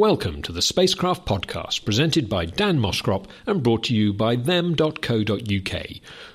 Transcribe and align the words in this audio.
Welcome 0.00 0.40
to 0.44 0.52
the 0.52 0.62
Spacecraft 0.62 1.26
Podcast, 1.26 1.84
presented 1.84 2.30
by 2.30 2.46
Dan 2.46 2.78
Moskrop 2.78 3.26
and 3.46 3.62
brought 3.62 3.82
to 3.84 3.94
you 3.94 4.14
by 4.14 4.34
them.co.uk, 4.34 5.86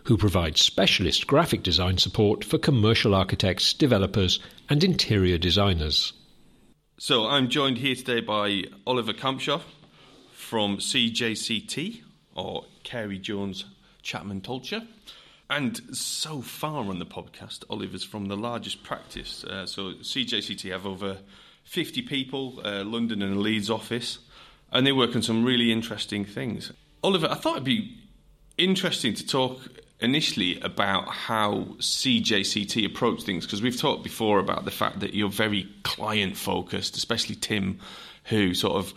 who 0.03 0.17
provide 0.17 0.59
specialist 0.59 1.25
graphic 1.25 1.63
design 1.63 1.97
support 1.97 2.43
for 2.43 2.59
commercial 2.59 3.15
architects, 3.15 3.73
developers, 3.73 4.39
and 4.69 4.83
interior 4.83 5.39
designers. 5.39 6.13
So 6.99 7.25
I'm 7.25 7.49
joined 7.49 7.79
here 7.79 7.95
today 7.95 8.21
by 8.21 8.65
Oliver 8.85 9.13
Kampshoff 9.13 9.63
from 10.31 10.77
CJCT, 10.77 12.03
or 12.35 12.65
Carey 12.83 13.17
Jones 13.17 13.65
Chapman 14.03 14.41
Tolcher. 14.41 14.87
And 15.49 15.81
so 15.91 16.41
far 16.41 16.85
on 16.85 16.99
the 16.99 17.05
podcast, 17.07 17.63
Oliver's 17.67 18.03
from 18.03 18.27
the 18.27 18.37
largest 18.37 18.83
practice. 18.83 19.43
Uh, 19.43 19.65
so 19.65 19.93
CJCT 19.93 20.71
have 20.71 20.85
over 20.85 21.17
50 21.65 22.01
people, 22.03 22.61
uh, 22.63 22.83
London 22.83 23.21
and 23.21 23.41
Leeds 23.41 23.69
office, 23.69 24.19
and 24.71 24.87
they 24.87 24.91
work 24.91 25.15
on 25.15 25.21
some 25.21 25.43
really 25.43 25.71
interesting 25.71 26.25
things. 26.25 26.71
Oliver, 27.03 27.27
I 27.29 27.35
thought 27.35 27.53
it'd 27.53 27.63
be 27.63 27.97
interesting 28.57 29.13
to 29.15 29.27
talk 29.27 29.59
initially 29.99 30.59
about 30.61 31.07
how 31.07 31.67
CJCT 31.79 32.85
approach 32.85 33.23
things 33.23 33.45
because 33.45 33.61
we've 33.61 33.79
talked 33.79 34.03
before 34.03 34.39
about 34.39 34.65
the 34.65 34.71
fact 34.71 34.99
that 34.99 35.13
you're 35.13 35.29
very 35.29 35.69
client 35.83 36.37
focused, 36.37 36.95
especially 36.95 37.35
Tim, 37.35 37.79
who 38.25 38.53
sort 38.53 38.75
of 38.75 38.93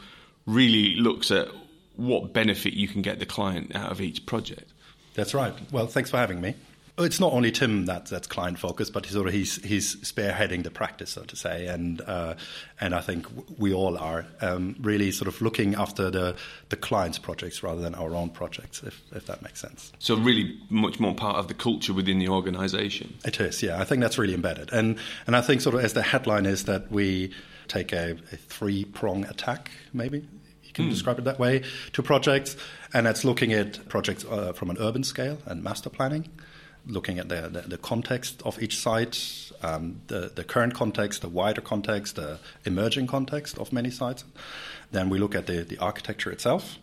really 0.46 0.96
looks 0.96 1.30
at 1.30 1.48
what 1.96 2.32
benefit 2.32 2.74
you 2.74 2.88
can 2.88 3.02
get 3.02 3.19
the 3.19 3.27
client 3.27 3.74
out 3.74 3.91
of 3.91 4.01
each 4.01 4.24
project. 4.27 4.71
That's 5.15 5.35
right. 5.35 5.55
Well, 5.73 5.87
thanks 5.87 6.10
for 6.10 6.16
having 6.16 6.41
me. 6.41 6.55
It's 6.98 7.20
not 7.20 7.33
only 7.33 7.52
Tim 7.52 7.87
that, 7.87 8.07
that's 8.07 8.27
client 8.27 8.59
focused, 8.59 8.93
but 8.93 9.05
he's 9.05 9.15
sort 9.15 9.29
of 9.29 9.33
he's, 9.33 9.62
he's 9.65 9.97
spearheading 9.97 10.65
the 10.65 10.70
practice, 10.70 11.11
so 11.11 11.23
to 11.23 11.37
say, 11.37 11.66
and 11.66 12.01
uh, 12.01 12.34
and 12.80 12.95
I 12.95 13.01
think 13.01 13.27
we 13.59 13.73
all 13.73 13.97
are 13.97 14.27
um, 14.41 14.74
really 14.80 15.12
sort 15.12 15.29
of 15.29 15.41
looking 15.41 15.74
after 15.74 16.11
the 16.11 16.37
the 16.71 16.77
client's 16.77 17.19
projects 17.19 17.62
rather 17.62 17.80
than 17.80 17.95
our 17.95 18.15
own 18.15 18.30
projects, 18.30 18.82
if 18.82 19.01
if 19.13 19.26
that 19.26 19.43
makes 19.43 19.60
sense. 19.60 19.93
So 19.99 20.16
really, 20.16 20.59
much 20.71 20.99
more 20.99 21.15
part 21.15 21.37
of 21.37 21.46
the 21.49 21.54
culture 21.54 21.93
within 21.93 22.19
the 22.19 22.29
organisation. 22.29 23.16
It 23.24 23.41
is, 23.41 23.63
yeah. 23.63 23.80
I 23.80 23.85
think 23.85 24.01
that's 24.01 24.19
really 24.19 24.35
embedded, 24.35 24.73
and 24.73 24.99
and 25.26 25.37
I 25.37 25.41
think 25.41 25.60
sort 25.60 25.76
of 25.76 25.85
as 25.85 25.93
the 25.93 26.02
headline 26.02 26.46
is 26.46 26.65
that 26.65 26.91
we 26.91 27.32
take 27.69 27.93
a, 27.93 28.16
a 28.32 28.37
three 28.37 28.85
prong 28.85 29.24
attack, 29.26 29.71
maybe 29.93 30.26
you 30.65 30.73
can 30.73 30.87
mm. 30.87 30.91
describe 30.91 31.19
it 31.19 31.24
that 31.24 31.38
way, 31.38 31.63
to 31.93 32.02
projects, 32.02 32.57
and 32.93 33.07
that's 33.07 33.24
looking 33.24 33.52
at 33.52 33.88
projects 33.88 34.24
uh, 34.24 34.52
from 34.52 34.71
an 34.71 34.79
urban 34.80 35.04
scale 35.04 35.38
and 35.46 35.63
master 35.63 35.91
planning 35.91 36.29
looking 36.89 37.19
at 37.19 37.29
the, 37.29 37.43
the, 37.49 37.61
the, 37.61 37.79
context 37.79 38.43
of 38.45 38.61
each 38.63 38.79
site, 38.79 39.53
um, 39.63 40.01
the, 40.07 40.33
the 40.35 40.43
current 40.43 40.75
context, 40.75 41.21
the 41.21 41.29
wider 41.29 41.61
context, 41.61 42.17
the 42.17 42.39
emerging 42.65 43.07
context 43.07 43.59
of 43.59 43.73
many 43.73 43.91
sites. 43.91 44.25
Then 44.91 45.11
we 45.11 45.19
look 45.19 45.35
at 45.35 45.47
the, 45.47 45.65
the 45.65 45.79
architecture 45.79 46.31
itself. 46.31 46.79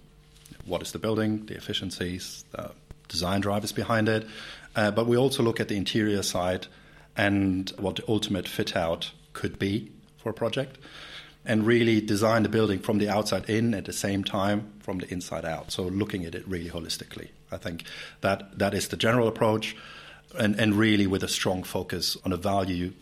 What 0.65 0.81
is 0.81 0.91
the 0.91 0.99
building, 0.99 1.47
the 1.47 1.55
efficiencies, 1.55 2.45
the 2.51 2.71
design 3.07 3.41
drivers 3.41 3.71
behind 3.71 4.09
it. 4.09 4.27
Uh, 4.75 4.91
but 4.91 5.07
we 5.07 5.17
also 5.17 5.43
look 5.43 5.59
at 5.59 5.67
the 5.67 5.77
interior 5.77 6.23
side 6.23 6.67
and 7.15 7.71
what 7.77 7.95
the 7.95 8.03
ultimate 8.07 8.47
fit 8.47 8.75
out 8.75 9.11
could 9.33 9.57
be 9.57 9.91
for 10.17 10.29
a 10.29 10.33
project 10.33 10.77
and 11.45 11.65
really 11.65 12.01
design 12.01 12.43
the 12.43 12.49
building 12.49 12.79
from 12.79 12.97
the 12.97 13.07
outside 13.07 13.49
in 13.49 13.73
at 13.73 13.85
the 13.85 13.93
same 13.93 14.23
time 14.23 14.73
from 14.79 14.97
the 14.97 15.11
inside 15.13 15.45
out. 15.45 15.71
So 15.71 15.83
looking 15.83 16.25
at 16.25 16.35
it 16.35 16.47
really 16.47 16.69
holistically. 16.69 17.29
I 17.55 17.57
think 17.57 17.85
that 18.21 18.59
that 18.59 18.73
is 18.73 18.89
the 18.89 18.97
general 18.97 19.27
approach 19.27 19.75
and, 20.37 20.59
and 20.59 20.75
really 20.75 21.07
with 21.07 21.23
a 21.23 21.27
strong 21.27 21.63
focus 21.63 22.17
on 22.23 22.31
a 22.31 22.37
value 22.37 22.93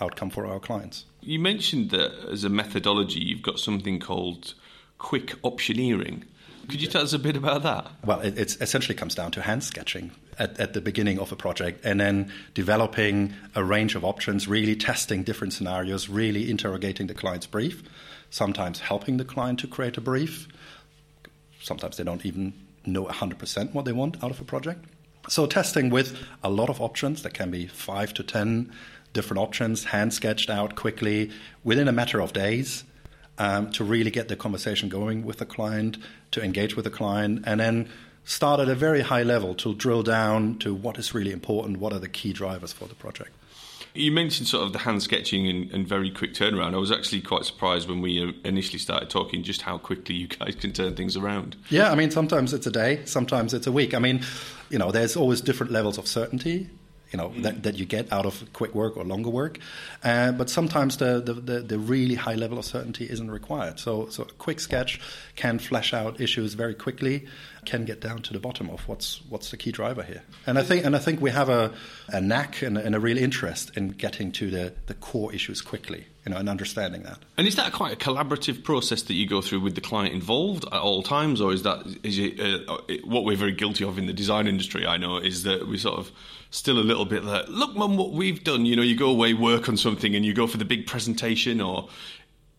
outcome 0.00 0.30
for 0.30 0.46
our 0.46 0.58
clients. 0.58 1.04
You 1.20 1.38
mentioned 1.38 1.90
that 1.90 2.12
as 2.32 2.44
a 2.44 2.48
methodology, 2.48 3.20
you've 3.20 3.42
got 3.42 3.58
something 3.58 4.00
called 4.00 4.54
quick 4.98 5.40
optioneering. 5.42 6.24
Could 6.68 6.80
you 6.80 6.88
tell 6.88 7.02
us 7.02 7.12
a 7.12 7.18
bit 7.18 7.36
about 7.36 7.62
that? 7.64 7.90
Well, 8.04 8.20
it 8.20 8.38
essentially 8.38 8.94
comes 8.94 9.14
down 9.14 9.32
to 9.32 9.42
hand 9.42 9.64
sketching 9.64 10.12
at, 10.38 10.58
at, 10.60 10.72
the 10.72 10.80
beginning 10.80 11.18
of 11.18 11.32
a 11.32 11.36
project 11.36 11.84
and 11.84 11.98
then 11.98 12.32
developing 12.54 13.34
a 13.54 13.64
range 13.64 13.94
of 13.96 14.04
options, 14.04 14.46
really 14.46 14.76
testing 14.76 15.24
different 15.24 15.52
scenarios, 15.52 16.08
really 16.08 16.50
interrogating 16.50 17.08
the 17.08 17.14
client's 17.14 17.46
brief, 17.46 17.82
sometimes 18.30 18.80
helping 18.80 19.16
the 19.16 19.24
client 19.24 19.58
to 19.60 19.66
create 19.66 19.96
a 19.96 20.00
brief. 20.00 20.46
Sometimes 21.60 21.96
they 21.96 22.04
don't 22.04 22.24
even 22.24 22.54
know 22.90 23.06
100% 23.06 23.72
what 23.72 23.84
they 23.84 23.92
want 23.92 24.22
out 24.22 24.30
of 24.30 24.40
a 24.40 24.44
project. 24.44 24.84
So, 25.28 25.46
testing 25.46 25.90
with 25.90 26.18
a 26.42 26.50
lot 26.50 26.70
of 26.70 26.80
options, 26.80 27.22
that 27.22 27.34
can 27.34 27.50
be 27.50 27.66
five 27.66 28.14
to 28.14 28.22
10 28.22 28.72
different 29.12 29.40
options, 29.40 29.84
hand 29.84 30.14
sketched 30.14 30.50
out 30.50 30.76
quickly 30.76 31.30
within 31.62 31.88
a 31.88 31.92
matter 31.92 32.20
of 32.20 32.32
days. 32.32 32.84
Um, 33.38 33.70
to 33.70 33.84
really 33.84 34.10
get 34.10 34.28
the 34.28 34.36
conversation 34.36 34.90
going 34.90 35.24
with 35.24 35.38
the 35.38 35.46
client, 35.46 35.96
to 36.32 36.42
engage 36.42 36.76
with 36.76 36.84
the 36.84 36.90
client, 36.90 37.42
and 37.46 37.58
then 37.58 37.88
start 38.22 38.60
at 38.60 38.68
a 38.68 38.74
very 38.74 39.00
high 39.00 39.22
level 39.22 39.54
to 39.54 39.74
drill 39.74 40.02
down 40.02 40.58
to 40.58 40.74
what 40.74 40.98
is 40.98 41.14
really 41.14 41.32
important, 41.32 41.78
what 41.78 41.94
are 41.94 41.98
the 41.98 42.08
key 42.08 42.34
drivers 42.34 42.72
for 42.72 42.86
the 42.86 42.94
project. 42.94 43.30
You 43.94 44.12
mentioned 44.12 44.48
sort 44.48 44.64
of 44.64 44.72
the 44.72 44.80
hand 44.80 45.02
sketching 45.02 45.48
and, 45.48 45.70
and, 45.72 45.86
very 45.86 46.10
quick 46.10 46.32
turnaround. 46.32 46.74
I 46.74 46.78
was 46.78 46.92
actually 46.92 47.22
quite 47.22 47.44
surprised 47.44 47.88
when 47.88 48.00
we 48.00 48.22
uh, 48.22 48.32
initially 48.44 48.78
started 48.78 49.10
talking 49.10 49.42
just 49.42 49.62
how 49.62 49.78
quickly 49.78 50.14
you 50.14 50.28
guys 50.28 50.54
can 50.54 50.72
turn 50.72 50.94
things 50.94 51.16
around. 51.16 51.56
Yeah, 51.70 51.90
I 51.90 51.94
mean, 51.96 52.10
sometimes 52.10 52.52
it's 52.52 52.66
a 52.66 52.70
day, 52.70 53.04
sometimes 53.04 53.52
it's 53.52 53.66
a 53.66 53.72
week. 53.72 53.94
I 53.94 53.98
mean, 53.98 54.22
you 54.68 54.78
know, 54.78 54.92
there's 54.92 55.16
always 55.16 55.40
different 55.40 55.72
levels 55.72 55.98
of 55.98 56.06
certainty 56.06 56.70
you 57.12 57.16
know 57.16 57.30
mm. 57.30 57.42
that, 57.42 57.62
that 57.62 57.74
you 57.76 57.84
get 57.84 58.12
out 58.12 58.26
of 58.26 58.52
quick 58.52 58.74
work 58.74 58.96
or 58.96 59.04
longer 59.04 59.30
work. 59.30 59.58
Uh, 60.02 60.32
but 60.32 60.48
sometimes 60.48 60.96
the, 60.96 61.20
the, 61.20 61.34
the, 61.34 61.60
the, 61.60 61.78
really 61.78 62.14
high 62.14 62.34
level 62.34 62.58
of 62.58 62.64
certainty 62.64 63.08
isn't 63.10 63.30
required. 63.30 63.78
So, 63.78 64.08
so 64.08 64.22
a 64.24 64.26
quick 64.26 64.60
sketch 64.60 65.00
can 65.36 65.58
flesh 65.58 65.92
out 65.92 66.20
issues 66.20 66.54
very 66.54 66.74
quickly, 66.74 67.26
can 67.64 67.84
get 67.84 68.00
down 68.00 68.22
to 68.22 68.32
the 68.32 68.40
bottom 68.40 68.70
of 68.70 68.86
what's 68.88 69.20
what's 69.28 69.50
the 69.50 69.56
key 69.56 69.72
driver 69.72 70.02
here. 70.02 70.22
And 70.46 70.58
I 70.58 70.62
think 70.62 70.84
and 70.84 70.94
I 70.94 70.98
think 70.98 71.20
we 71.20 71.30
have 71.30 71.48
a, 71.48 71.72
a 72.08 72.20
knack 72.20 72.62
and, 72.62 72.78
and 72.78 72.94
a 72.94 73.00
real 73.00 73.18
interest 73.18 73.76
in 73.76 73.90
getting 73.90 74.32
to 74.32 74.50
the, 74.50 74.72
the 74.86 74.94
core 74.94 75.32
issues 75.32 75.60
quickly 75.60 76.06
you 76.24 76.32
know, 76.32 76.38
and 76.38 76.48
understanding 76.48 77.02
that. 77.04 77.18
And 77.36 77.46
is 77.46 77.56
that 77.56 77.72
quite 77.72 77.92
a 77.92 77.96
collaborative 77.96 78.62
process 78.62 79.02
that 79.02 79.14
you 79.14 79.26
go 79.26 79.40
through 79.40 79.60
with 79.60 79.74
the 79.74 79.80
client 79.80 80.14
involved 80.14 80.64
at 80.66 80.80
all 80.80 81.02
times, 81.02 81.40
or 81.40 81.52
is 81.52 81.62
that 81.62 81.86
is 82.02 82.18
it 82.18 82.38
uh, 82.38 82.76
what 83.04 83.24
we're 83.24 83.36
very 83.36 83.52
guilty 83.52 83.84
of 83.84 83.98
in 83.98 84.06
the 84.06 84.12
design 84.12 84.46
industry? 84.46 84.86
I 84.86 84.96
know 84.96 85.16
is 85.18 85.44
that 85.44 85.66
we 85.66 85.78
sort 85.78 85.98
of 85.98 86.12
still 86.50 86.78
a 86.78 86.82
little 86.82 87.04
bit 87.04 87.24
like, 87.24 87.48
look, 87.48 87.74
mum, 87.74 87.96
what 87.96 88.12
we've 88.12 88.42
done. 88.44 88.66
You 88.66 88.76
know, 88.76 88.82
you 88.82 88.96
go 88.96 89.08
away, 89.08 89.34
work 89.34 89.68
on 89.68 89.76
something, 89.76 90.14
and 90.14 90.24
you 90.24 90.34
go 90.34 90.46
for 90.46 90.58
the 90.58 90.64
big 90.64 90.86
presentation, 90.86 91.60
or 91.60 91.88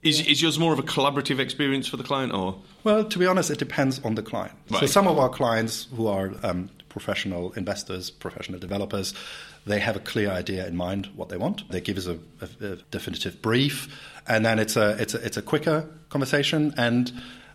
is, 0.02 0.26
is 0.26 0.42
yours 0.42 0.58
more 0.58 0.74
of 0.74 0.80
a 0.80 0.84
collaborative 0.84 1.40
experience 1.40 1.88
for 1.88 1.98
the 1.98 2.04
client, 2.04 2.34
or? 2.34 2.60
Well, 2.84 3.04
to 3.04 3.20
be 3.20 3.28
honest, 3.28 3.52
it 3.52 3.60
depends 3.60 4.00
on 4.00 4.16
the 4.16 4.24
client. 4.24 4.58
Right. 4.70 4.80
So 4.80 4.86
some 4.88 5.08
of 5.08 5.20
our 5.20 5.30
clients 5.30 5.88
who 5.96 6.08
are 6.08 6.34
um, 6.42 6.70
professional 6.90 7.52
investors, 7.54 8.10
professional 8.10 8.60
developers, 8.60 9.14
they 9.66 9.80
have 9.80 9.96
a 9.96 10.00
clear 10.00 10.30
idea 10.30 10.68
in 10.68 10.76
mind 10.76 11.08
what 11.16 11.30
they 11.30 11.38
want. 11.38 11.70
They 11.70 11.82
give 11.82 11.98
us 11.98 12.08
a, 12.08 12.18
a, 12.42 12.74
a 12.74 12.76
definitive 12.90 13.42
brief, 13.42 13.88
and 14.28 14.46
then 14.46 14.60
it's 14.60 14.76
a 14.76 15.02
it's 15.02 15.14
a 15.14 15.26
it's 15.26 15.38
a 15.38 15.42
quicker 15.42 15.88
conversation 16.10 16.74
and. 16.78 17.12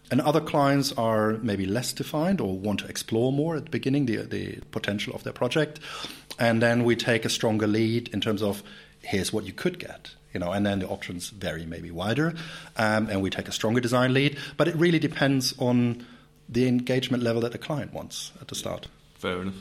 And 0.09 0.21
other 0.21 0.41
clients 0.41 0.93
are 0.93 1.33
maybe 1.43 1.67
less 1.67 1.93
defined 1.93 2.41
or 2.41 2.57
want 2.57 2.79
to 2.79 2.87
explore 2.87 3.33
more 3.33 3.57
at 3.57 3.65
the 3.65 3.71
beginning 3.73 4.07
the, 4.07 4.19
the 4.19 4.61
potential 4.71 5.13
of 5.17 5.25
their 5.25 5.33
project. 5.33 5.81
And 6.39 6.63
then 6.63 6.85
we 6.85 6.95
take 6.95 7.25
a 7.25 7.29
stronger 7.29 7.67
lead 7.67 8.07
in 8.15 8.21
terms 8.21 8.41
of 8.41 8.63
here's 9.03 9.33
what 9.33 9.45
you 9.47 9.53
could 9.53 9.81
get. 9.81 10.15
You 10.33 10.39
know, 10.39 10.53
and 10.53 10.65
then 10.65 10.79
the 10.79 10.87
options 10.87 11.31
vary 11.31 11.67
maybe 11.67 11.91
wider, 11.91 12.35
um, 12.77 13.09
and 13.09 13.21
we 13.21 13.31
take 13.31 13.49
a 13.49 13.53
stronger 13.53 13.81
design 13.81 14.15
lead. 14.15 14.39
But 14.57 14.69
it 14.69 14.77
really 14.77 15.01
depends 15.01 15.55
on 15.59 16.07
the 16.49 16.69
engagement 16.69 17.25
level 17.25 17.43
that 17.43 17.51
the 17.51 17.59
client 17.59 17.93
wants 17.93 18.31
at 18.41 18.47
the 18.47 18.55
start. 18.55 18.87
Fair 19.15 19.43
enough. 19.43 19.55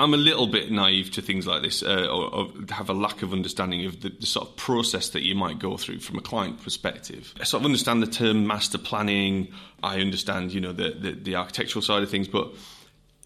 I'm 0.00 0.14
a 0.14 0.18
little 0.18 0.46
bit 0.46 0.70
naive 0.70 1.10
to 1.12 1.22
things 1.22 1.46
like 1.46 1.62
this, 1.62 1.82
uh, 1.82 2.06
or, 2.06 2.34
or, 2.34 2.48
have 2.70 2.88
a 2.88 2.94
lack 2.94 3.22
of 3.22 3.32
understanding 3.32 3.84
of 3.84 4.00
the, 4.00 4.10
the, 4.10 4.26
sort 4.26 4.48
of 4.48 4.56
process 4.56 5.08
that 5.10 5.24
you 5.24 5.34
might 5.34 5.58
go 5.58 5.76
through 5.76 5.98
from 5.98 6.18
a 6.18 6.22
client 6.22 6.62
perspective. 6.62 7.34
I 7.40 7.44
sort 7.44 7.62
of 7.62 7.64
understand 7.64 8.02
the 8.02 8.06
term 8.06 8.46
master 8.46 8.78
planning. 8.78 9.48
I 9.82 10.00
understand, 10.00 10.52
you 10.52 10.60
know, 10.60 10.72
the, 10.72 10.90
the, 10.90 11.12
the 11.12 11.34
architectural 11.34 11.82
side 11.82 12.04
of 12.04 12.10
things, 12.10 12.28
but 12.28 12.52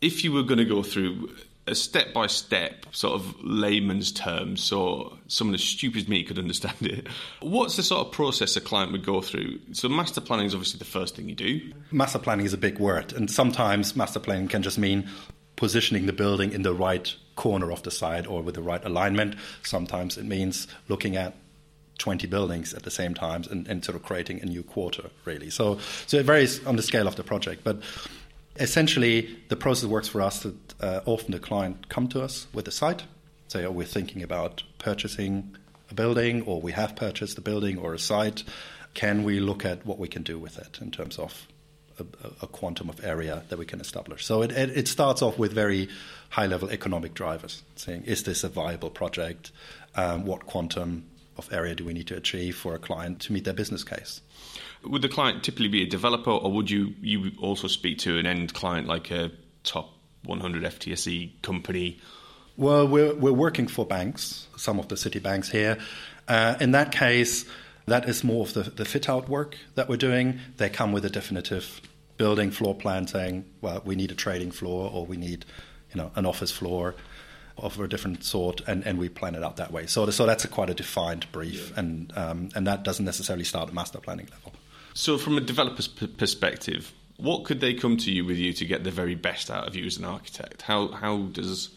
if 0.01 0.25
you 0.25 0.33
were 0.33 0.43
going 0.43 0.59
to 0.59 0.65
go 0.65 0.83
through 0.83 1.35
a 1.67 1.75
step 1.75 2.13
by 2.13 2.27
step 2.27 2.87
sort 2.91 3.15
of 3.15 3.37
layman's 3.43 4.11
terms, 4.11 4.63
so 4.63 5.17
someone 5.29 5.55
as 5.55 5.63
stupid 5.63 6.03
as 6.03 6.09
me 6.09 6.25
could 6.25 6.39
understand 6.39 6.77
it. 6.81 7.07
What's 7.41 7.77
the 7.77 7.83
sort 7.83 8.07
of 8.07 8.13
process 8.13 8.57
a 8.57 8.61
client 8.61 8.93
would 8.93 9.05
go 9.05 9.21
through? 9.21 9.61
So, 9.73 9.89
master 9.89 10.21
planning 10.21 10.47
is 10.47 10.55
obviously 10.55 10.79
the 10.79 10.85
first 10.85 11.15
thing 11.15 11.29
you 11.29 11.35
do. 11.35 11.73
Master 11.93 12.19
planning 12.19 12.47
is 12.47 12.53
a 12.53 12.59
big 12.59 12.79
word, 12.81 13.13
and 13.13 13.31
sometimes 13.31 13.95
master 13.95 14.19
planning 14.19 14.49
can 14.49 14.63
just 14.63 14.79
mean 14.79 15.09
positioning 15.57 16.07
the 16.07 16.13
building 16.13 16.53
in 16.53 16.63
the 16.63 16.75
right 16.75 17.15
corner 17.37 17.71
of 17.73 17.83
the 17.83 17.91
site 17.91 18.27
or 18.27 18.43
with 18.43 18.55
the 18.55 18.63
right 18.63 18.85
alignment. 18.85 19.37
Sometimes 19.63 20.19
it 20.19 20.25
means 20.25 20.67
looking 20.89 21.17
at 21.17 21.35
20 21.99 22.27
buildings 22.27 22.75
at 22.75 22.83
the 22.83 22.91
same 22.91 23.15
time 23.15 23.45
and, 23.51 23.67
and, 23.69 23.85
sort 23.85 23.95
of 23.95 24.03
creating 24.03 24.41
a 24.43 24.47
new 24.47 24.63
quarter, 24.63 25.11
really. 25.25 25.51
So, 25.51 25.79
so 26.07 26.17
it 26.17 26.27
varies 26.27 26.65
on 26.67 26.77
the 26.77 26.83
scale 26.83 27.07
of 27.07 27.17
the 27.17 27.23
project. 27.23 27.63
But 27.63 27.81
essentially, 28.57 29.39
the 29.49 29.57
process 29.57 29.89
works 29.89 30.09
for 30.09 30.21
us 30.21 30.41
that 30.41 30.81
uh, 30.81 31.01
often 31.07 31.33
the 31.33 31.39
client 31.39 31.89
come 31.89 32.09
to 32.09 32.23
us 32.23 32.47
with 32.53 32.67
a 32.67 32.73
site, 32.73 33.05
say, 33.49 33.65
oh, 33.65 33.71
we're 33.71 33.87
thinking 33.87 34.23
about 34.23 34.63
purchasing 34.79 35.57
a 35.91 35.95
building, 35.95 36.43
or 36.43 36.61
we 36.61 36.73
have 36.73 36.97
purchased 36.97 37.39
a 37.39 37.41
building 37.41 37.79
or 37.79 37.95
a 37.95 37.99
site. 37.99 38.43
can 38.95 39.25
we 39.25 39.41
look 39.41 39.65
at 39.65 39.87
what 39.87 39.99
we 39.99 40.09
can 40.09 40.23
do 40.23 40.39
with 40.39 40.59
it 40.59 40.79
in 40.81 40.91
terms 40.91 41.19
of 41.19 41.47
a, 41.99 42.05
a 42.43 42.47
quantum 42.47 42.89
of 42.89 43.05
area 43.05 43.43
that 43.49 43.59
we 43.59 43.67
can 43.67 43.81
establish? 43.81 44.25
So 44.25 44.43
it, 44.43 44.53
it, 44.53 44.71
it 44.71 44.89
starts 44.89 45.23
off 45.23 45.39
with 45.39 45.53
very 45.53 45.89
high 46.31 46.47
level 46.47 46.71
economic 46.71 47.15
drivers, 47.15 47.63
saying, 47.77 48.05
is 48.05 48.23
this 48.23 48.45
a 48.45 48.49
viable 48.49 48.91
project? 48.91 49.53
Um, 49.95 50.25
what 50.25 50.47
quantum 50.47 51.05
of 51.37 51.53
area 51.53 51.75
do 51.75 51.85
we 51.85 51.93
need 51.93 52.07
to 52.09 52.17
achieve 52.17 52.57
for 52.57 52.75
a 52.75 52.79
client 52.79 53.21
to 53.21 53.33
meet 53.33 53.45
their 53.45 53.55
business 53.55 53.85
case? 53.85 54.21
Would 54.85 55.03
the 55.03 55.09
client 55.09 55.45
typically 55.45 55.69
be 55.69 55.83
a 55.83 55.87
developer, 55.87 56.31
or 56.31 56.51
would 56.53 56.71
you 56.71 56.95
you 57.01 57.33
also 57.41 57.69
speak 57.69 57.99
to 57.99 58.19
an 58.19 58.27
end 58.27 58.53
client 58.53 58.89
like 58.89 59.11
a 59.11 59.31
top 59.63 59.91
100 60.25 60.65
FTSE 60.65 61.41
company? 61.43 62.01
Well, 62.57 62.87
we're 62.89 63.15
we're 63.15 63.33
working 63.33 63.69
for 63.69 63.87
banks, 63.87 64.49
some 64.57 64.79
of 64.79 64.89
the 64.89 64.97
city 64.97 65.21
banks 65.21 65.49
here. 65.49 65.79
Uh, 66.29 66.57
in 66.61 66.73
that 66.73 66.93
case, 66.93 67.45
that 67.87 68.09
is 68.09 68.23
more 68.23 68.45
of 68.47 68.55
the, 68.55 68.63
the 68.63 68.85
fit 68.85 69.09
out 69.09 69.29
work 69.29 69.57
that 69.75 69.89
we're 69.89 69.97
doing. 69.97 70.39
They 70.57 70.69
come 70.69 70.93
with 70.93 71.05
a 71.05 71.11
definitive 71.11 71.81
building 72.17 72.51
floor 72.51 72.75
plan 72.75 73.07
saying, 73.07 73.45
well, 73.61 73.83
we 73.85 73.95
need 73.97 74.11
a 74.11 74.15
trading 74.15 74.51
floor 74.51 74.91
or 74.93 75.05
we 75.07 75.17
need, 75.17 75.45
you 75.93 75.97
know, 76.01 76.11
an 76.15 76.27
office 76.27 76.51
floor 76.53 76.95
of 77.59 77.79
a 77.79 77.89
different 77.89 78.25
sort, 78.25 78.61
and, 78.67 78.87
and 78.87 78.99
we 78.99 79.09
plan 79.09 79.35
it 79.35 79.43
out 79.43 79.57
that 79.57 79.73
way. 79.73 79.87
So, 79.87 80.09
so 80.11 80.27
that's 80.27 80.45
a 80.45 80.49
quite 80.49 80.71
a 80.71 80.75
defined 80.75 81.31
brief, 81.33 81.71
yeah. 81.71 81.81
and 81.81 82.13
um, 82.17 82.49
and 82.55 82.67
that 82.67 82.83
doesn't 82.83 83.05
necessarily 83.05 83.45
start 83.45 83.69
at 83.69 83.75
master 83.75 83.99
planning 83.99 84.29
level. 84.31 84.53
So, 84.95 85.19
from 85.19 85.37
a 85.37 85.41
developer's 85.41 85.89
p- 85.89 86.07
perspective, 86.07 86.93
what 87.17 87.45
could 87.45 87.61
they 87.61 87.75
come 87.75 87.97
to 87.99 88.11
you 88.11 88.25
with 88.25 88.39
you 88.39 88.53
to 88.55 88.65
get 88.65 88.85
the 88.85 88.91
very 88.91 89.15
best 89.15 89.51
out 89.51 89.69
of 89.69 89.77
you 89.77 89.85
as 89.85 89.97
an 89.97 90.05
architect? 90.05 90.63
How 90.63 90.89
how 90.89 91.25
does 91.33 91.71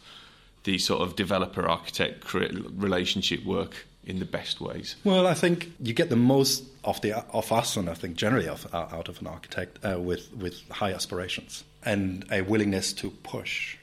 the 0.63 0.77
sort 0.77 1.01
of 1.01 1.15
developer 1.15 1.67
architect 1.67 2.33
relationship 2.33 3.45
work 3.45 3.85
in 4.05 4.19
the 4.19 4.25
best 4.25 4.61
ways? 4.61 4.95
Well, 5.03 5.27
I 5.27 5.33
think 5.33 5.71
you 5.79 5.93
get 5.93 6.09
the 6.09 6.15
most 6.15 6.63
of 6.83 7.01
the 7.01 7.13
of 7.13 7.51
us, 7.51 7.77
and 7.77 7.89
I 7.89 7.93
think 7.93 8.15
generally 8.15 8.47
of, 8.47 8.67
uh, 8.73 8.87
out 8.91 9.09
of 9.09 9.19
an 9.21 9.27
architect 9.27 9.79
uh, 9.83 9.99
with 9.99 10.33
with 10.33 10.61
high 10.69 10.93
aspirations 10.93 11.63
and 11.83 12.25
a 12.31 12.41
willingness 12.41 12.93
to 12.93 13.09
push. 13.09 13.77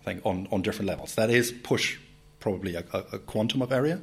I 0.00 0.04
think 0.04 0.26
on 0.26 0.48
on 0.50 0.62
different 0.62 0.88
levels. 0.88 1.14
That 1.14 1.30
is 1.30 1.52
push 1.52 1.98
probably 2.40 2.76
a, 2.76 2.84
a 3.12 3.18
quantum 3.18 3.62
of 3.62 3.72
area 3.72 4.00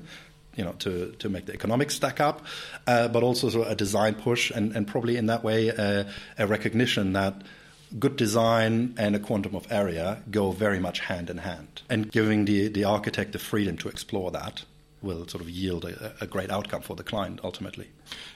you 0.56 0.64
know, 0.64 0.74
to, 0.80 1.12
to 1.20 1.28
make 1.30 1.46
the 1.46 1.54
economics 1.54 1.96
stack 1.96 2.22
up, 2.22 2.46
uh, 2.88 3.10
but 3.10 3.24
also 3.24 3.50
sort 3.50 3.68
of 3.68 3.74
a 3.74 3.76
design 3.76 4.16
push, 4.16 4.52
and, 4.52 4.74
and 4.74 4.88
probably 4.88 5.18
in 5.18 5.26
that 5.26 5.44
way 5.44 5.70
uh, 5.70 6.06
a 6.38 6.48
recognition 6.48 7.14
that 7.14 7.42
good 8.00 8.16
design 8.16 8.94
and 8.98 9.16
a 9.16 9.20
quantum 9.20 9.56
of 9.56 9.70
area 9.72 10.22
go 10.32 10.52
very 10.52 10.80
much 10.80 11.00
hand 11.00 11.30
in 11.30 11.40
hand, 11.40 11.82
and 11.90 12.12
giving 12.12 12.46
the, 12.46 12.68
the 12.70 12.84
architect 12.84 13.34
the 13.34 13.40
freedom 13.40 13.78
to 13.78 13.90
explore 13.90 14.32
that 14.32 14.64
will 15.06 15.28
sort 15.28 15.42
of 15.42 15.50
yield 15.50 15.86
a, 15.86 16.13
a, 16.19 16.28
great 16.28 16.52
outcome 16.52 16.81
for 16.81 16.96
the 16.96 17.04
client 17.04 17.40
ultimately. 17.44 17.88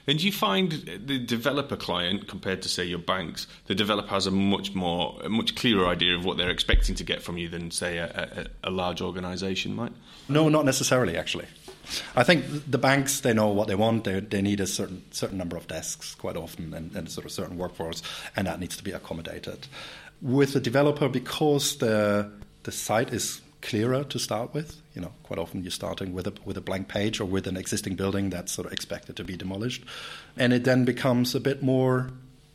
And 0.06 0.18
do 0.18 0.24
you 0.24 0.32
find 0.32 0.72
the 0.72 1.18
developer 1.18 1.76
client, 1.76 2.28
compared 2.28 2.62
to 2.62 2.68
say 2.68 2.84
your 2.84 2.98
banks, 2.98 3.46
the 3.66 3.74
developer 3.74 4.08
has 4.08 4.26
a 4.26 4.30
much 4.30 4.74
more, 4.74 5.18
a 5.22 5.28
much 5.28 5.56
clearer 5.56 5.86
idea 5.86 6.16
of 6.16 6.24
what 6.24 6.36
they're 6.36 6.50
expecting 6.50 6.94
to 6.94 7.04
get 7.04 7.22
from 7.22 7.36
you 7.36 7.48
than 7.48 7.70
say 7.70 7.98
a, 7.98 8.48
a, 8.62 8.68
a 8.68 8.70
large 8.70 9.02
organisation 9.02 9.74
might? 9.74 9.92
No, 10.28 10.48
not 10.48 10.64
necessarily 10.64 11.16
actually. 11.16 11.46
I 12.14 12.22
think 12.22 12.70
the 12.70 12.78
banks 12.78 13.20
they 13.20 13.34
know 13.34 13.48
what 13.48 13.68
they 13.68 13.74
want. 13.74 14.04
They, 14.04 14.20
they 14.20 14.42
need 14.42 14.60
a 14.60 14.66
certain 14.66 15.02
certain 15.10 15.38
number 15.38 15.56
of 15.56 15.66
desks 15.66 16.14
quite 16.14 16.36
often, 16.36 16.72
and, 16.72 16.94
and 16.94 17.10
sort 17.10 17.24
of 17.24 17.32
certain 17.32 17.56
workforce, 17.56 18.02
and 18.36 18.46
that 18.46 18.60
needs 18.60 18.76
to 18.76 18.84
be 18.84 18.92
accommodated. 18.92 19.66
With 20.22 20.52
the 20.52 20.60
developer, 20.60 21.08
because 21.08 21.78
the 21.78 22.30
the 22.62 22.72
site 22.72 23.12
is 23.12 23.40
clearer 23.62 24.04
to 24.04 24.18
start 24.18 24.54
with. 24.54 24.76
You 24.94 25.02
know, 25.02 25.12
quite 25.22 25.38
often 25.38 25.62
you're 25.62 25.70
starting 25.70 26.12
with 26.12 26.26
a 26.26 26.32
with 26.44 26.56
a 26.56 26.60
blank 26.60 26.88
page 26.88 27.20
or 27.20 27.24
with 27.24 27.46
an 27.46 27.56
existing 27.56 27.96
building 27.96 28.30
that's 28.30 28.52
sort 28.52 28.66
of 28.66 28.72
expected 28.72 29.16
to 29.16 29.24
be 29.24 29.36
demolished, 29.36 29.84
and 30.36 30.52
it 30.52 30.64
then 30.64 30.84
becomes 30.84 31.34
a 31.34 31.40
bit 31.40 31.62
more 31.62 32.10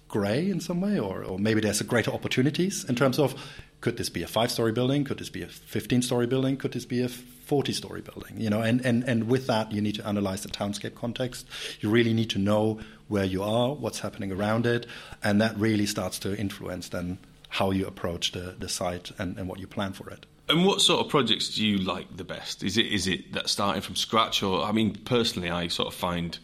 grey 0.07 0.49
in 0.49 0.59
some 0.59 0.81
way, 0.81 0.99
or, 0.99 1.23
or 1.23 1.39
maybe 1.39 1.61
there's 1.61 1.81
a 1.81 1.83
greater 1.83 2.11
opportunities 2.11 2.85
in 2.85 2.95
terms 2.95 3.19
of 3.19 3.35
could 3.81 3.97
this 3.97 4.09
be 4.09 4.23
a 4.23 4.27
five 4.27 4.49
story 4.49 4.71
building? 4.71 5.03
Could 5.03 5.19
this 5.19 5.29
be 5.29 5.43
a 5.43 5.47
15 5.47 6.01
story 6.01 6.25
building? 6.25 6.57
Could 6.57 6.71
this 6.71 6.85
be 6.85 7.01
a 7.03 7.09
40 7.09 7.71
story 7.71 8.01
building? 8.01 8.39
You 8.39 8.49
know, 8.49 8.61
and, 8.61 8.83
and, 8.83 9.03
and 9.03 9.27
with 9.27 9.45
that, 9.47 9.71
you 9.71 9.81
need 9.81 9.95
to 9.95 10.07
analyze 10.07 10.41
the 10.41 10.49
townscape 10.49 10.95
context. 10.95 11.45
You 11.81 11.89
really 11.91 12.13
need 12.13 12.31
to 12.31 12.39
know 12.39 12.79
where 13.07 13.25
you 13.25 13.43
are, 13.43 13.73
what's 13.73 13.99
happening 13.99 14.31
around 14.31 14.65
it, 14.65 14.87
and 15.23 15.39
that 15.39 15.55
really 15.57 15.85
starts 15.85 16.17
to 16.19 16.35
influence 16.35 16.89
then 16.89 17.19
how 17.49 17.69
you 17.71 17.85
approach 17.85 18.31
the, 18.31 18.55
the 18.57 18.67
site 18.67 19.11
and, 19.19 19.37
and 19.37 19.47
what 19.47 19.59
you 19.59 19.67
plan 19.67 19.93
for 19.93 20.09
it. 20.09 20.25
And 20.47 20.65
what 20.65 20.81
sort 20.81 21.03
of 21.03 21.09
projects 21.09 21.55
do 21.55 21.65
you 21.65 21.77
like 21.77 22.17
the 22.17 22.23
best? 22.23 22.63
Is 22.63 22.77
it 22.77 22.85
is 22.87 23.07
it 23.07 23.33
that 23.33 23.49
starting 23.49 23.81
from 23.81 23.95
scratch, 23.95 24.43
or 24.43 24.63
I 24.63 24.71
mean, 24.71 24.95
personally, 25.05 25.49
I 25.49 25.67
sort 25.67 25.87
of 25.87 25.95
find 25.95 26.37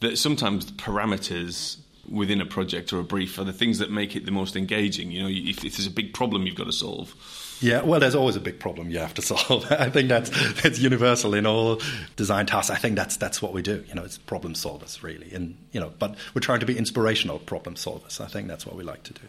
that 0.00 0.18
sometimes 0.18 0.66
the 0.66 0.72
parameters 0.72 1.78
within 2.10 2.40
a 2.40 2.46
project 2.46 2.92
or 2.92 3.00
a 3.00 3.04
brief 3.04 3.38
are 3.38 3.44
the 3.44 3.52
things 3.52 3.78
that 3.78 3.90
make 3.90 4.16
it 4.16 4.24
the 4.24 4.32
most 4.32 4.56
engaging. 4.56 5.10
You 5.10 5.22
know, 5.22 5.28
if, 5.28 5.64
if 5.64 5.76
there's 5.76 5.86
a 5.86 5.90
big 5.90 6.14
problem 6.14 6.46
you've 6.46 6.56
got 6.56 6.64
to 6.64 6.72
solve. 6.72 7.14
Yeah, 7.60 7.82
well, 7.82 8.00
there's 8.00 8.14
always 8.14 8.36
a 8.36 8.40
big 8.40 8.58
problem 8.58 8.90
you 8.90 8.98
have 8.98 9.14
to 9.14 9.22
solve. 9.32 9.70
I 9.70 9.88
think 9.88 10.08
that's 10.08 10.30
that's 10.62 10.78
universal 10.78 11.34
in 11.34 11.46
all 11.46 11.80
design 12.16 12.46
tasks. 12.46 12.70
I 12.70 12.76
think 12.76 12.96
that's 12.96 13.16
that's 13.16 13.40
what 13.40 13.52
we 13.52 13.62
do. 13.62 13.84
You 13.88 13.94
know, 13.94 14.04
it's 14.04 14.18
problem 14.18 14.54
solvers 14.54 15.02
really, 15.02 15.32
and 15.32 15.56
you 15.72 15.80
know, 15.80 15.92
but 15.98 16.16
we're 16.34 16.40
trying 16.40 16.60
to 16.60 16.66
be 16.66 16.76
inspirational 16.76 17.38
problem 17.38 17.76
solvers. 17.76 18.20
I 18.20 18.26
think 18.26 18.48
that's 18.48 18.66
what 18.66 18.76
we 18.76 18.84
like 18.84 19.02
to 19.04 19.14
do. 19.14 19.22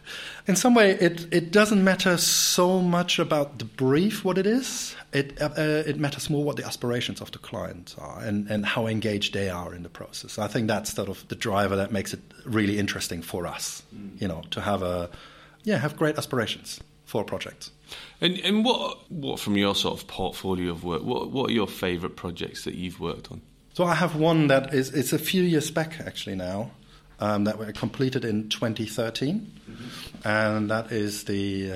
In 0.48 0.56
some 0.56 0.74
way, 0.74 0.92
it 0.92 1.34
it 1.34 1.52
doesn't 1.52 1.84
matter 1.84 2.18
so 2.18 2.82
much 2.82 3.20
about 3.20 3.60
the 3.60 3.66
brief, 3.66 4.26
what 4.26 4.38
it 4.38 4.48
is. 4.48 4.96
It 5.16 5.42
uh, 5.42 5.84
it 5.88 5.98
matters 5.98 6.30
more 6.30 6.44
what 6.44 6.58
the 6.58 6.66
aspirations 6.66 7.22
of 7.22 7.32
the 7.32 7.40
client 7.40 7.96
are 7.98 8.20
and 8.20 8.52
and 8.52 8.66
how 8.66 8.86
engaged 8.88 9.34
they 9.34 9.50
are 9.50 9.74
in 9.74 9.84
the 9.84 9.90
process. 9.90 10.38
I 10.38 10.48
think 10.48 10.68
that's 10.68 10.94
sort 10.94 11.08
of 11.08 11.26
the 11.30 11.36
driver 11.36 11.78
that 11.78 11.92
makes 11.92 12.14
it 12.14 12.20
really 12.44 12.78
interesting 12.78 13.22
for 13.22 13.48
us. 13.48 13.82
Mm. 13.96 14.22
You 14.22 14.28
know, 14.28 14.42
to 14.52 14.62
have 14.62 14.82
a 14.84 15.10
yeah 15.64 15.78
have 15.78 15.96
great 15.96 16.18
aspirations 16.18 16.82
for 17.06 17.24
projects. 17.24 17.72
And 18.20 18.40
and 18.40 18.66
what 18.66 19.10
what 19.10 19.40
from 19.40 19.56
your 19.56 19.74
sort 19.74 19.98
of 19.98 20.08
portfolio 20.08 20.72
of 20.72 20.84
work, 20.84 21.04
what 21.04 21.32
what 21.32 21.50
are 21.50 21.54
your 21.54 21.68
favourite 21.68 22.18
projects 22.18 22.66
that 22.66 22.76
you've 22.76 23.00
worked 23.00 23.32
on? 23.32 23.42
So 23.74 23.86
I 23.86 23.96
have 23.96 24.16
one 24.18 24.48
that 24.48 24.74
is 24.74 24.94
it's 24.94 25.14
a 25.14 25.20
few 25.20 25.44
years 25.44 25.72
back 25.72 26.02
actually 26.06 26.36
now. 26.36 26.72
Um, 27.26 27.46
that 27.46 27.58
were 27.58 27.72
completed 27.72 28.24
in 28.24 28.50
2013, 28.50 29.40
mm-hmm. 29.40 30.28
and 30.28 30.70
that 30.70 30.92
is 30.92 31.24
the 31.24 31.72
uh, 31.72 31.76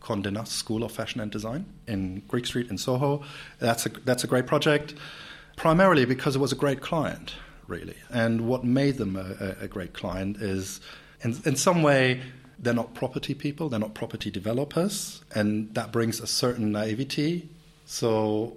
Condé 0.00 0.32
Nast 0.32 0.52
School 0.52 0.82
of 0.84 0.90
Fashion 0.90 1.20
and 1.20 1.30
Design 1.30 1.66
in 1.86 2.22
Greek 2.28 2.46
Street 2.46 2.70
in 2.70 2.78
Soho. 2.78 3.22
That's 3.58 3.84
a 3.84 3.90
that's 3.90 4.24
a 4.24 4.26
great 4.26 4.46
project, 4.46 4.94
primarily 5.56 6.06
because 6.06 6.34
it 6.34 6.38
was 6.38 6.50
a 6.50 6.56
great 6.56 6.80
client, 6.80 7.34
really. 7.66 7.96
And 8.08 8.48
what 8.48 8.64
made 8.64 8.96
them 8.96 9.16
a, 9.16 9.64
a 9.64 9.68
great 9.68 9.92
client 9.92 10.38
is, 10.38 10.80
in, 11.20 11.36
in 11.44 11.56
some 11.56 11.82
way, 11.82 12.22
they're 12.58 12.72
not 12.72 12.94
property 12.94 13.34
people, 13.34 13.68
they're 13.68 13.86
not 13.86 13.92
property 13.92 14.30
developers, 14.30 15.22
and 15.34 15.74
that 15.74 15.92
brings 15.92 16.20
a 16.20 16.26
certain 16.26 16.72
naivety. 16.72 17.50
So 17.84 18.56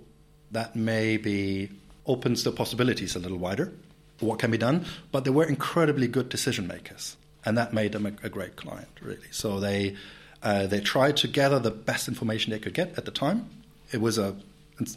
that 0.52 0.74
maybe 0.74 1.70
opens 2.06 2.46
the 2.46 2.54
possibilities 2.54 3.18
a 3.18 3.20
little 3.20 3.40
wider, 3.40 3.74
what 4.20 4.40
can 4.40 4.52
be 4.52 4.58
done. 4.58 4.86
But 5.12 5.24
they 5.24 5.30
were 5.30 5.46
incredibly 5.46 6.08
good 6.08 6.30
decision 6.30 6.68
makers, 6.68 7.18
and 7.46 7.58
that 7.58 7.74
made 7.74 7.92
them 7.94 8.06
a, 8.06 8.14
a 8.24 8.30
great 8.30 8.56
client, 8.56 8.90
really. 9.02 9.28
So 9.32 9.60
they 9.60 9.96
uh, 10.42 10.68
they 10.68 10.80
tried 10.80 11.18
to 11.18 11.28
gather 11.28 11.60
the 11.60 11.72
best 11.72 12.08
information 12.08 12.52
they 12.52 12.60
could 12.60 12.74
get 12.74 12.98
at 12.98 13.06
the 13.06 13.12
time. 13.12 13.50
It 13.92 14.02
was 14.02 14.18
a 14.18 14.36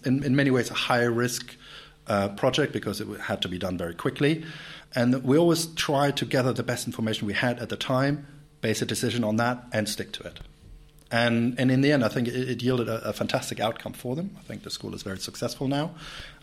in, 0.04 0.22
in 0.22 0.36
many 0.36 0.50
ways 0.50 0.70
a 0.70 0.74
high 0.74 1.02
risk 1.02 1.56
uh, 2.06 2.28
project 2.30 2.72
because 2.72 3.00
it 3.00 3.08
had 3.20 3.42
to 3.42 3.48
be 3.48 3.58
done 3.58 3.78
very 3.78 3.94
quickly. 3.94 4.44
And 4.94 5.24
we 5.24 5.38
always 5.38 5.66
tried 5.66 6.16
to 6.18 6.26
gather 6.26 6.52
the 6.52 6.62
best 6.62 6.86
information 6.86 7.26
we 7.26 7.32
had 7.32 7.58
at 7.58 7.68
the 7.70 7.76
time 7.76 8.26
base 8.62 8.80
a 8.80 8.86
decision 8.86 9.24
on 9.24 9.36
that, 9.36 9.64
and 9.72 9.86
stick 9.88 10.12
to 10.12 10.22
it. 10.22 10.40
And, 11.12 11.58
and 11.58 11.70
in 11.70 11.82
the 11.82 11.92
end, 11.92 12.04
I 12.04 12.08
think 12.08 12.26
it, 12.26 12.34
it 12.34 12.62
yielded 12.62 12.88
a, 12.88 13.10
a, 13.10 13.12
fantastic 13.12 13.60
outcome 13.60 13.92
for 13.92 14.16
them. 14.16 14.34
I 14.38 14.42
think 14.42 14.62
the 14.62 14.70
school 14.70 14.94
is 14.94 15.02
very 15.02 15.18
successful 15.18 15.68
now. 15.68 15.94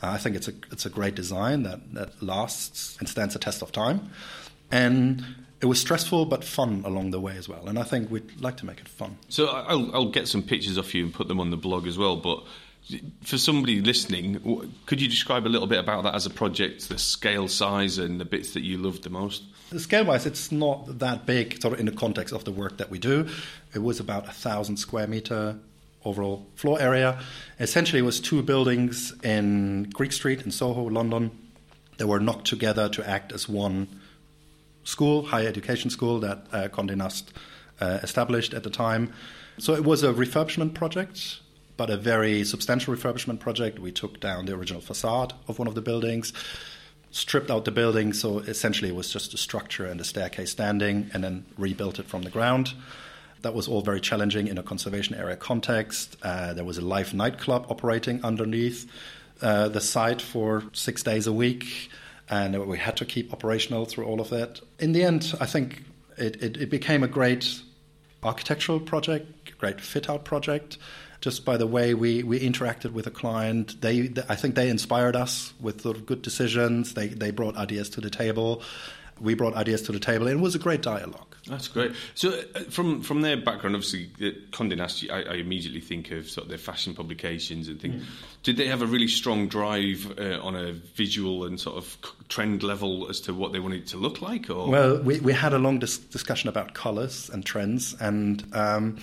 Uh, 0.01 0.11
I 0.11 0.17
think 0.17 0.35
it's 0.35 0.47
a, 0.47 0.53
it's 0.71 0.85
a 0.85 0.91
great 0.91 1.15
design 1.15 1.63
that, 1.63 1.93
that 1.95 2.21
lasts 2.21 2.95
and 2.99 3.09
stands 3.09 3.33
the 3.33 3.39
test 3.39 3.63
of 3.63 3.71
time. 3.71 4.11
And 4.71 5.25
it 5.59 5.65
was 5.65 5.81
stressful 5.81 6.25
but 6.25 6.43
fun 6.43 6.83
along 6.85 7.09
the 7.09 7.19
way 7.19 7.35
as 7.35 7.49
well. 7.49 7.67
And 7.67 7.79
I 7.79 7.83
think 7.83 8.11
we'd 8.11 8.39
like 8.39 8.57
to 8.57 8.65
make 8.67 8.79
it 8.79 8.88
fun. 8.88 9.17
So 9.27 9.47
I'll, 9.47 9.93
I'll 9.95 10.11
get 10.11 10.27
some 10.27 10.43
pictures 10.43 10.77
of 10.77 10.93
you 10.93 11.03
and 11.03 11.13
put 11.13 11.27
them 11.27 11.39
on 11.39 11.49
the 11.49 11.57
blog 11.57 11.88
as 11.88 11.97
well. 11.97 12.17
But 12.17 12.43
for 13.23 13.39
somebody 13.39 13.81
listening, 13.81 14.71
could 14.85 15.01
you 15.01 15.07
describe 15.07 15.47
a 15.47 15.49
little 15.49 15.67
bit 15.67 15.79
about 15.79 16.03
that 16.03 16.13
as 16.13 16.27
a 16.27 16.29
project, 16.29 16.89
the 16.89 16.99
scale, 16.99 17.47
size, 17.47 17.97
and 17.97 18.21
the 18.21 18.25
bits 18.25 18.53
that 18.53 18.61
you 18.61 18.77
loved 18.77 19.01
the 19.01 19.09
most? 19.09 19.43
Scale 19.77 20.05
wise, 20.05 20.25
it's 20.25 20.51
not 20.51 20.99
that 20.99 21.25
big, 21.25 21.61
sort 21.61 21.75
of 21.75 21.79
in 21.79 21.85
the 21.85 21.91
context 21.91 22.33
of 22.33 22.43
the 22.43 22.51
work 22.51 22.77
that 22.77 22.89
we 22.89 22.97
do. 22.97 23.27
It 23.73 23.79
was 23.79 23.99
about 23.99 24.27
a 24.27 24.31
thousand 24.31 24.77
square 24.77 25.07
meter 25.07 25.57
overall 26.03 26.47
floor 26.55 26.81
area. 26.81 27.19
Essentially, 27.59 27.99
it 27.99 28.03
was 28.03 28.19
two 28.19 28.41
buildings 28.41 29.13
in 29.23 29.89
Greek 29.93 30.11
Street 30.11 30.41
in 30.41 30.51
Soho, 30.51 30.83
London, 30.83 31.31
that 31.97 32.07
were 32.07 32.19
knocked 32.19 32.47
together 32.47 32.89
to 32.89 33.07
act 33.07 33.31
as 33.31 33.47
one 33.47 33.88
school, 34.83 35.25
higher 35.25 35.47
education 35.47 35.89
school 35.89 36.19
that 36.19 36.47
uh, 36.51 36.67
Condé 36.69 36.95
Nast 36.95 37.31
uh, 37.79 37.99
established 38.01 38.53
at 38.53 38.63
the 38.63 38.69
time. 38.69 39.13
So 39.59 39.73
it 39.75 39.83
was 39.83 40.03
a 40.03 40.13
refurbishment 40.13 40.73
project 40.73 41.41
but 41.79 41.89
a 41.89 41.95
very 41.95 42.43
substantial 42.43 42.93
refurbishment 42.93 43.39
project. 43.39 43.79
We 43.79 43.93
took 43.93 44.19
down 44.19 44.47
the 44.47 44.53
original 44.53 44.81
facade 44.81 45.31
of 45.47 45.59
one 45.59 45.67
of 45.69 45.75
the 45.75 45.81
buildings, 45.81 46.33
stripped 47.12 47.50
out 47.50 47.66
the 47.66 47.72
building, 47.72 48.13
so 48.13 48.39
essentially 48.39 48.89
it 48.89 48.96
was 48.96 49.12
just 49.12 49.34
a 49.34 49.38
structure 49.38 49.86
and 49.86 50.00
a 50.00 50.04
staircase 50.04 50.51
standing, 50.51 51.10
and 51.13 51.24
then 51.24 51.46
rebuilt 51.58 52.00
it 52.00 52.06
from 52.06 52.22
the 52.22 52.30
ground. 52.30 52.74
That 53.42 53.54
was 53.54 53.68
all 53.68 53.82
very 53.82 54.01
challenging 54.01 54.48
in 54.48 54.58
a 54.58 54.63
conservation 54.63 55.16
area 55.16 55.36
context. 55.36 56.18
Uh, 56.22 56.54
there 56.54 56.66
was 56.66 56.78
a 56.78 56.82
live 56.82 57.13
nightclub 57.13 57.66
operating 57.70 58.24
underneath 58.24 58.89
uh, 59.42 59.70
the 59.70 59.82
site 59.82 60.22
for 60.22 60.63
six 60.74 61.04
days 61.04 61.25
a 61.25 61.34
week, 61.34 61.89
and 62.30 62.68
we 62.68 62.78
had 62.78 62.98
to 62.98 63.06
keep 63.06 63.32
operational 63.34 63.86
through 63.86 64.06
all 64.06 64.20
of 64.20 64.30
that. 64.30 64.60
In 64.78 64.92
the 64.92 65.04
end, 65.04 65.34
I 65.39 65.46
think 65.46 65.84
it, 66.18 66.44
it, 66.44 66.58
it 66.58 66.70
became 66.70 67.04
a 67.04 67.08
great 67.08 67.62
architectural 68.22 68.80
project, 68.80 69.58
great 69.58 69.80
fit 69.82 70.10
out 70.10 70.25
project. 70.25 70.78
Just 71.21 71.43
by 71.43 71.57
the 71.57 71.67
way 71.67 71.93
we, 71.93 72.23
we 72.23 72.39
interacted 72.39 72.93
with 72.93 73.05
the 73.05 73.11
client, 73.11 73.81
they, 73.81 74.13
I 74.29 74.35
think 74.35 74.55
they 74.55 74.69
inspired 74.69 75.15
us 75.15 75.53
with 75.59 75.81
sort 75.81 75.97
of 75.97 76.05
good 76.05 76.21
decisions. 76.21 76.93
They, 76.93 77.07
they 77.07 77.31
brought 77.31 77.57
ideas 77.57 77.89
to 77.91 78.01
the 78.01 78.09
table. 78.09 78.61
We 79.19 79.33
brought 79.33 79.53
ideas 79.55 79.81
to 79.83 79.91
the 79.91 79.99
table, 79.99 80.27
and 80.27 80.39
it 80.39 80.41
was 80.41 80.55
a 80.55 80.59
great 80.59 80.81
dialogue. 80.81 81.29
That's 81.49 81.67
great. 81.67 81.93
So, 82.15 82.29
uh, 82.55 82.59
from 82.69 83.01
from 83.01 83.21
their 83.21 83.35
background, 83.35 83.75
obviously, 83.75 84.09
uh, 84.21 84.31
Condé 84.51 84.77
Nast, 84.77 85.05
I, 85.09 85.23
I, 85.23 85.33
immediately 85.35 85.81
think 85.81 86.11
of 86.11 86.29
sort 86.29 86.45
of 86.45 86.49
their 86.49 86.57
fashion 86.57 86.93
publications 86.93 87.67
and 87.67 87.81
things. 87.81 88.03
Mm. 88.03 88.07
Did 88.43 88.57
they 88.57 88.67
have 88.67 88.81
a 88.81 88.85
really 88.85 89.07
strong 89.07 89.47
drive 89.47 90.13
uh, 90.19 90.39
on 90.41 90.55
a 90.55 90.73
visual 90.73 91.45
and 91.45 91.59
sort 91.59 91.77
of 91.77 91.97
trend 92.27 92.61
level 92.61 93.09
as 93.09 93.19
to 93.21 93.33
what 93.33 93.51
they 93.51 93.59
wanted 93.59 93.81
it 93.81 93.88
to 93.88 93.97
look 93.97 94.21
like? 94.21 94.49
Or? 94.49 94.69
Well, 94.69 95.01
we, 95.01 95.19
we 95.19 95.33
had 95.33 95.53
a 95.53 95.57
long 95.57 95.79
dis- 95.79 95.97
discussion 95.97 96.49
about 96.49 96.73
colours 96.73 97.29
and 97.29 97.45
trends, 97.45 97.95
and 97.99 98.45
um, 98.53 98.99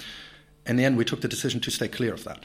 in 0.66 0.76
the 0.76 0.84
end, 0.84 0.96
we 0.96 1.04
took 1.04 1.20
the 1.20 1.28
decision 1.28 1.60
to 1.60 1.70
stay 1.70 1.88
clear 1.88 2.12
of 2.12 2.24
that. 2.24 2.44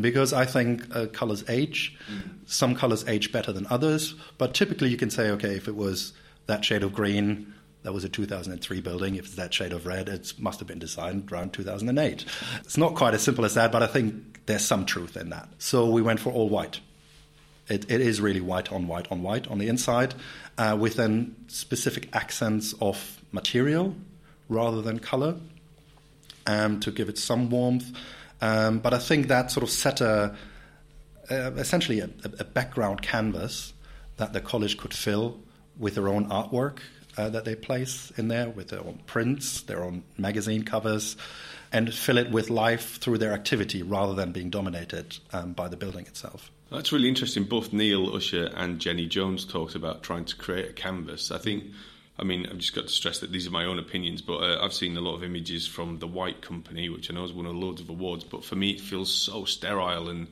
Because 0.00 0.32
I 0.32 0.44
think 0.44 0.84
uh, 0.94 1.06
colours 1.06 1.44
age, 1.48 1.96
mm. 2.10 2.30
some 2.46 2.74
colours 2.74 3.06
age 3.08 3.32
better 3.32 3.52
than 3.52 3.66
others, 3.68 4.14
but 4.38 4.54
typically 4.54 4.88
you 4.88 4.96
can 4.96 5.10
say, 5.10 5.30
okay, 5.30 5.56
if 5.56 5.68
it 5.68 5.76
was 5.76 6.12
that 6.46 6.64
shade 6.64 6.82
of 6.82 6.94
green, 6.94 7.52
that 7.82 7.92
was 7.92 8.04
a 8.04 8.08
2003 8.08 8.80
building. 8.80 9.16
If 9.16 9.26
it's 9.26 9.34
that 9.36 9.52
shade 9.52 9.72
of 9.72 9.86
red, 9.86 10.08
it 10.08 10.32
must 10.38 10.58
have 10.58 10.68
been 10.68 10.78
designed 10.78 11.30
around 11.32 11.52
2008. 11.52 12.24
It's 12.60 12.76
not 12.76 12.94
quite 12.94 13.14
as 13.14 13.22
simple 13.22 13.44
as 13.44 13.54
that, 13.54 13.72
but 13.72 13.82
I 13.82 13.86
think 13.86 14.46
there's 14.46 14.64
some 14.64 14.86
truth 14.86 15.16
in 15.16 15.30
that. 15.30 15.48
So 15.58 15.88
we 15.88 16.02
went 16.02 16.20
for 16.20 16.30
all 16.32 16.48
white. 16.48 16.80
It, 17.68 17.90
it 17.90 18.00
is 18.00 18.20
really 18.20 18.40
white 18.40 18.72
on 18.72 18.86
white 18.88 19.10
on 19.10 19.22
white 19.22 19.48
on 19.48 19.58
the 19.58 19.68
inside, 19.68 20.14
uh, 20.58 20.76
with 20.78 20.96
then 20.96 21.36
specific 21.46 22.08
accents 22.12 22.74
of 22.80 23.22
material 23.32 23.94
rather 24.48 24.82
than 24.82 24.98
color 24.98 25.36
um, 26.46 26.80
to 26.80 26.90
give 26.90 27.08
it 27.08 27.18
some 27.18 27.50
warmth. 27.50 27.90
Um, 28.40 28.78
but 28.78 28.94
I 28.94 28.98
think 28.98 29.28
that 29.28 29.50
sort 29.50 29.64
of 29.64 29.70
set 29.70 30.00
a, 30.00 30.34
essentially 31.30 32.00
a, 32.00 32.10
a 32.38 32.44
background 32.44 33.02
canvas 33.02 33.72
that 34.16 34.32
the 34.32 34.40
college 34.40 34.76
could 34.76 34.94
fill 34.94 35.40
with 35.78 35.94
their 35.94 36.08
own 36.08 36.28
artwork 36.28 36.78
uh, 37.16 37.28
that 37.30 37.44
they 37.44 37.54
place 37.54 38.12
in 38.16 38.28
there 38.28 38.48
with 38.48 38.68
their 38.68 38.80
own 38.80 39.00
prints, 39.06 39.62
their 39.62 39.82
own 39.82 40.02
magazine 40.16 40.62
covers, 40.62 41.16
and 41.72 41.92
fill 41.92 42.18
it 42.18 42.30
with 42.30 42.50
life 42.50 42.98
through 42.98 43.18
their 43.18 43.32
activity 43.32 43.82
rather 43.82 44.14
than 44.14 44.32
being 44.32 44.50
dominated 44.50 45.18
um, 45.32 45.52
by 45.52 45.68
the 45.68 45.76
building 45.76 46.06
itself. 46.06 46.50
That's 46.70 46.92
really 46.92 47.08
interesting. 47.08 47.44
Both 47.44 47.72
Neil 47.72 48.14
Usher 48.14 48.50
and 48.54 48.78
Jenny 48.78 49.06
Jones 49.06 49.44
talked 49.44 49.74
about 49.74 50.02
trying 50.02 50.24
to 50.26 50.36
create 50.36 50.70
a 50.70 50.72
canvas. 50.72 51.30
I 51.30 51.38
think, 51.38 51.64
I 52.20 52.24
mean, 52.24 52.46
I've 52.46 52.58
just 52.58 52.74
got 52.74 52.82
to 52.82 52.92
stress 52.92 53.20
that 53.20 53.32
these 53.32 53.46
are 53.46 53.50
my 53.50 53.64
own 53.64 53.78
opinions, 53.78 54.20
but 54.20 54.36
uh, 54.36 54.62
I've 54.62 54.74
seen 54.74 54.96
a 54.98 55.00
lot 55.00 55.14
of 55.14 55.24
images 55.24 55.66
from 55.66 56.00
the 56.00 56.06
White 56.06 56.42
Company, 56.42 56.90
which 56.90 57.10
I 57.10 57.14
know 57.14 57.22
has 57.22 57.32
won 57.32 57.46
loads 57.58 57.80
of 57.80 57.88
awards, 57.88 58.24
but 58.24 58.44
for 58.44 58.56
me, 58.56 58.70
it 58.70 58.80
feels 58.80 59.12
so 59.12 59.46
sterile 59.46 60.10
and 60.10 60.28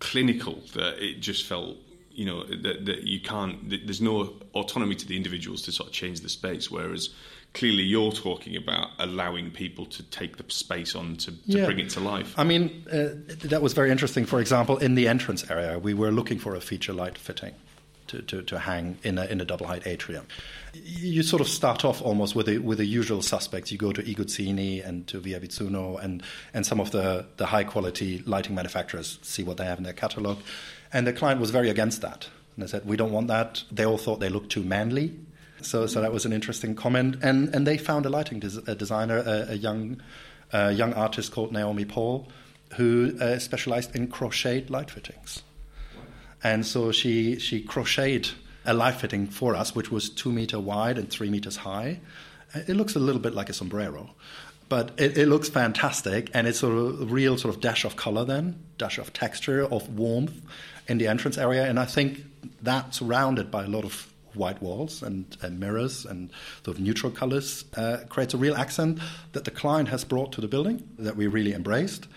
clinical 0.00 0.62
that 0.74 1.02
it 1.02 1.20
just 1.20 1.46
felt 1.46 1.76
you 2.10 2.26
know 2.26 2.44
that, 2.44 2.86
that 2.86 3.04
you 3.04 3.20
can't 3.20 3.70
that 3.70 3.86
there's 3.86 4.00
no 4.00 4.34
autonomy 4.54 4.94
to 4.94 5.06
the 5.06 5.16
individuals 5.16 5.62
to 5.62 5.72
sort 5.72 5.88
of 5.88 5.92
change 5.94 6.20
the 6.20 6.28
space 6.28 6.70
whereas 6.70 7.10
clearly 7.54 7.82
you're 7.82 8.10
talking 8.10 8.56
about 8.56 8.88
allowing 8.98 9.50
people 9.50 9.86
to 9.86 10.02
take 10.04 10.36
the 10.36 10.44
space 10.48 10.94
on 10.94 11.16
to, 11.16 11.30
to 11.30 11.38
yeah. 11.46 11.64
bring 11.66 11.78
it 11.78 11.90
to 11.90 12.00
life. 12.00 12.34
I 12.36 12.44
mean 12.44 12.84
uh, 12.90 13.10
that 13.48 13.62
was 13.62 13.74
very 13.74 13.90
interesting. 13.90 14.24
For 14.24 14.40
example 14.40 14.78
in 14.78 14.96
the 14.96 15.06
entrance 15.06 15.48
area 15.50 15.78
we 15.78 15.94
were 15.94 16.10
looking 16.10 16.38
for 16.38 16.54
a 16.54 16.60
feature 16.60 16.92
light 16.92 17.16
fitting 17.16 17.54
to, 18.10 18.22
to, 18.22 18.42
to 18.42 18.58
hang 18.58 18.98
in 19.02 19.18
a, 19.18 19.24
in 19.26 19.40
a 19.40 19.44
double 19.44 19.66
height 19.66 19.86
atrium. 19.86 20.26
You 20.74 21.22
sort 21.22 21.40
of 21.40 21.48
start 21.48 21.84
off 21.84 22.02
almost 22.02 22.34
with 22.34 22.46
the, 22.46 22.58
with 22.58 22.78
the 22.78 22.84
usual 22.84 23.22
suspects. 23.22 23.72
You 23.72 23.78
go 23.78 23.92
to 23.92 24.02
iGuzzini 24.02 24.86
and 24.86 25.06
to 25.08 25.20
Viabizzuno 25.20 26.02
and, 26.02 26.22
and 26.52 26.66
some 26.66 26.80
of 26.80 26.90
the, 26.90 27.26
the 27.36 27.46
high 27.46 27.64
quality 27.64 28.22
lighting 28.26 28.54
manufacturers, 28.54 29.18
see 29.22 29.42
what 29.42 29.56
they 29.56 29.64
have 29.64 29.78
in 29.78 29.84
their 29.84 29.92
catalog. 29.92 30.38
And 30.92 31.06
the 31.06 31.12
client 31.12 31.40
was 31.40 31.50
very 31.50 31.70
against 31.70 32.02
that. 32.02 32.28
And 32.56 32.64
they 32.64 32.70
said, 32.70 32.84
we 32.84 32.96
don't 32.96 33.12
want 33.12 33.28
that. 33.28 33.62
They 33.70 33.86
all 33.86 33.98
thought 33.98 34.20
they 34.20 34.28
looked 34.28 34.50
too 34.50 34.64
manly. 34.64 35.16
So, 35.62 35.86
so 35.86 36.00
that 36.00 36.12
was 36.12 36.24
an 36.24 36.32
interesting 36.32 36.74
comment. 36.74 37.16
And, 37.22 37.54
and 37.54 37.66
they 37.66 37.78
found 37.78 38.06
a 38.06 38.08
lighting 38.08 38.40
des- 38.40 38.62
a 38.66 38.74
designer, 38.74 39.18
a, 39.18 39.52
a 39.52 39.54
young, 39.54 40.00
a 40.52 40.72
young 40.72 40.92
artist 40.94 41.32
called 41.32 41.52
Naomi 41.52 41.84
Paul, 41.84 42.28
who 42.76 43.16
uh, 43.20 43.38
specialized 43.38 43.94
in 43.94 44.08
crocheted 44.08 44.70
light 44.70 44.90
fittings. 44.90 45.42
And 46.42 46.64
so 46.64 46.92
she, 46.92 47.38
she 47.38 47.60
crocheted 47.60 48.30
a 48.64 48.74
life 48.74 49.00
fitting 49.00 49.26
for 49.26 49.54
us, 49.54 49.74
which 49.74 49.90
was 49.90 50.08
two 50.10 50.32
meter 50.32 50.60
wide 50.60 50.98
and 50.98 51.10
three 51.10 51.30
meters 51.30 51.56
high. 51.56 52.00
It 52.54 52.76
looks 52.76 52.96
a 52.96 52.98
little 52.98 53.20
bit 53.20 53.34
like 53.34 53.48
a 53.48 53.54
sombrero 53.54 54.10
but 54.68 54.92
it, 54.98 55.18
it, 55.18 55.26
looks 55.26 55.48
fantastic 55.48 56.30
and 56.32 56.46
it's 56.46 56.62
a 56.62 56.70
real 56.70 57.36
sort 57.36 57.52
of 57.52 57.60
dash 57.60 57.84
of 57.84 57.96
color 57.96 58.24
then 58.24 58.56
dash 58.78 58.98
of 58.98 59.12
texture 59.12 59.64
of 59.64 59.98
warmth 59.98 60.40
in 60.90 60.98
the 60.98 61.06
entrance 61.06 61.38
area, 61.38 61.64
and 61.66 61.78
I 61.78 61.84
think 61.84 62.24
that 62.62 62.94
surrounded 62.94 63.48
by 63.48 63.64
a 63.64 63.68
lot 63.68 63.84
of 63.84 64.12
white 64.34 64.60
walls 64.60 65.02
and, 65.02 65.36
and 65.40 65.60
mirrors 65.60 66.04
and 66.04 66.30
sort 66.64 66.76
of 66.76 66.82
neutral 66.82 67.12
colors 67.12 67.64
uh, 67.76 67.98
creates 68.08 68.34
a 68.34 68.36
real 68.36 68.56
accent 68.56 68.98
that 69.32 69.44
the 69.44 69.52
client 69.52 69.88
has 69.88 70.04
brought 70.04 70.32
to 70.32 70.40
the 70.40 70.48
building 70.48 70.88
that 70.98 71.16
we 71.16 71.28
really 71.28 71.52
embraced, 71.52 72.08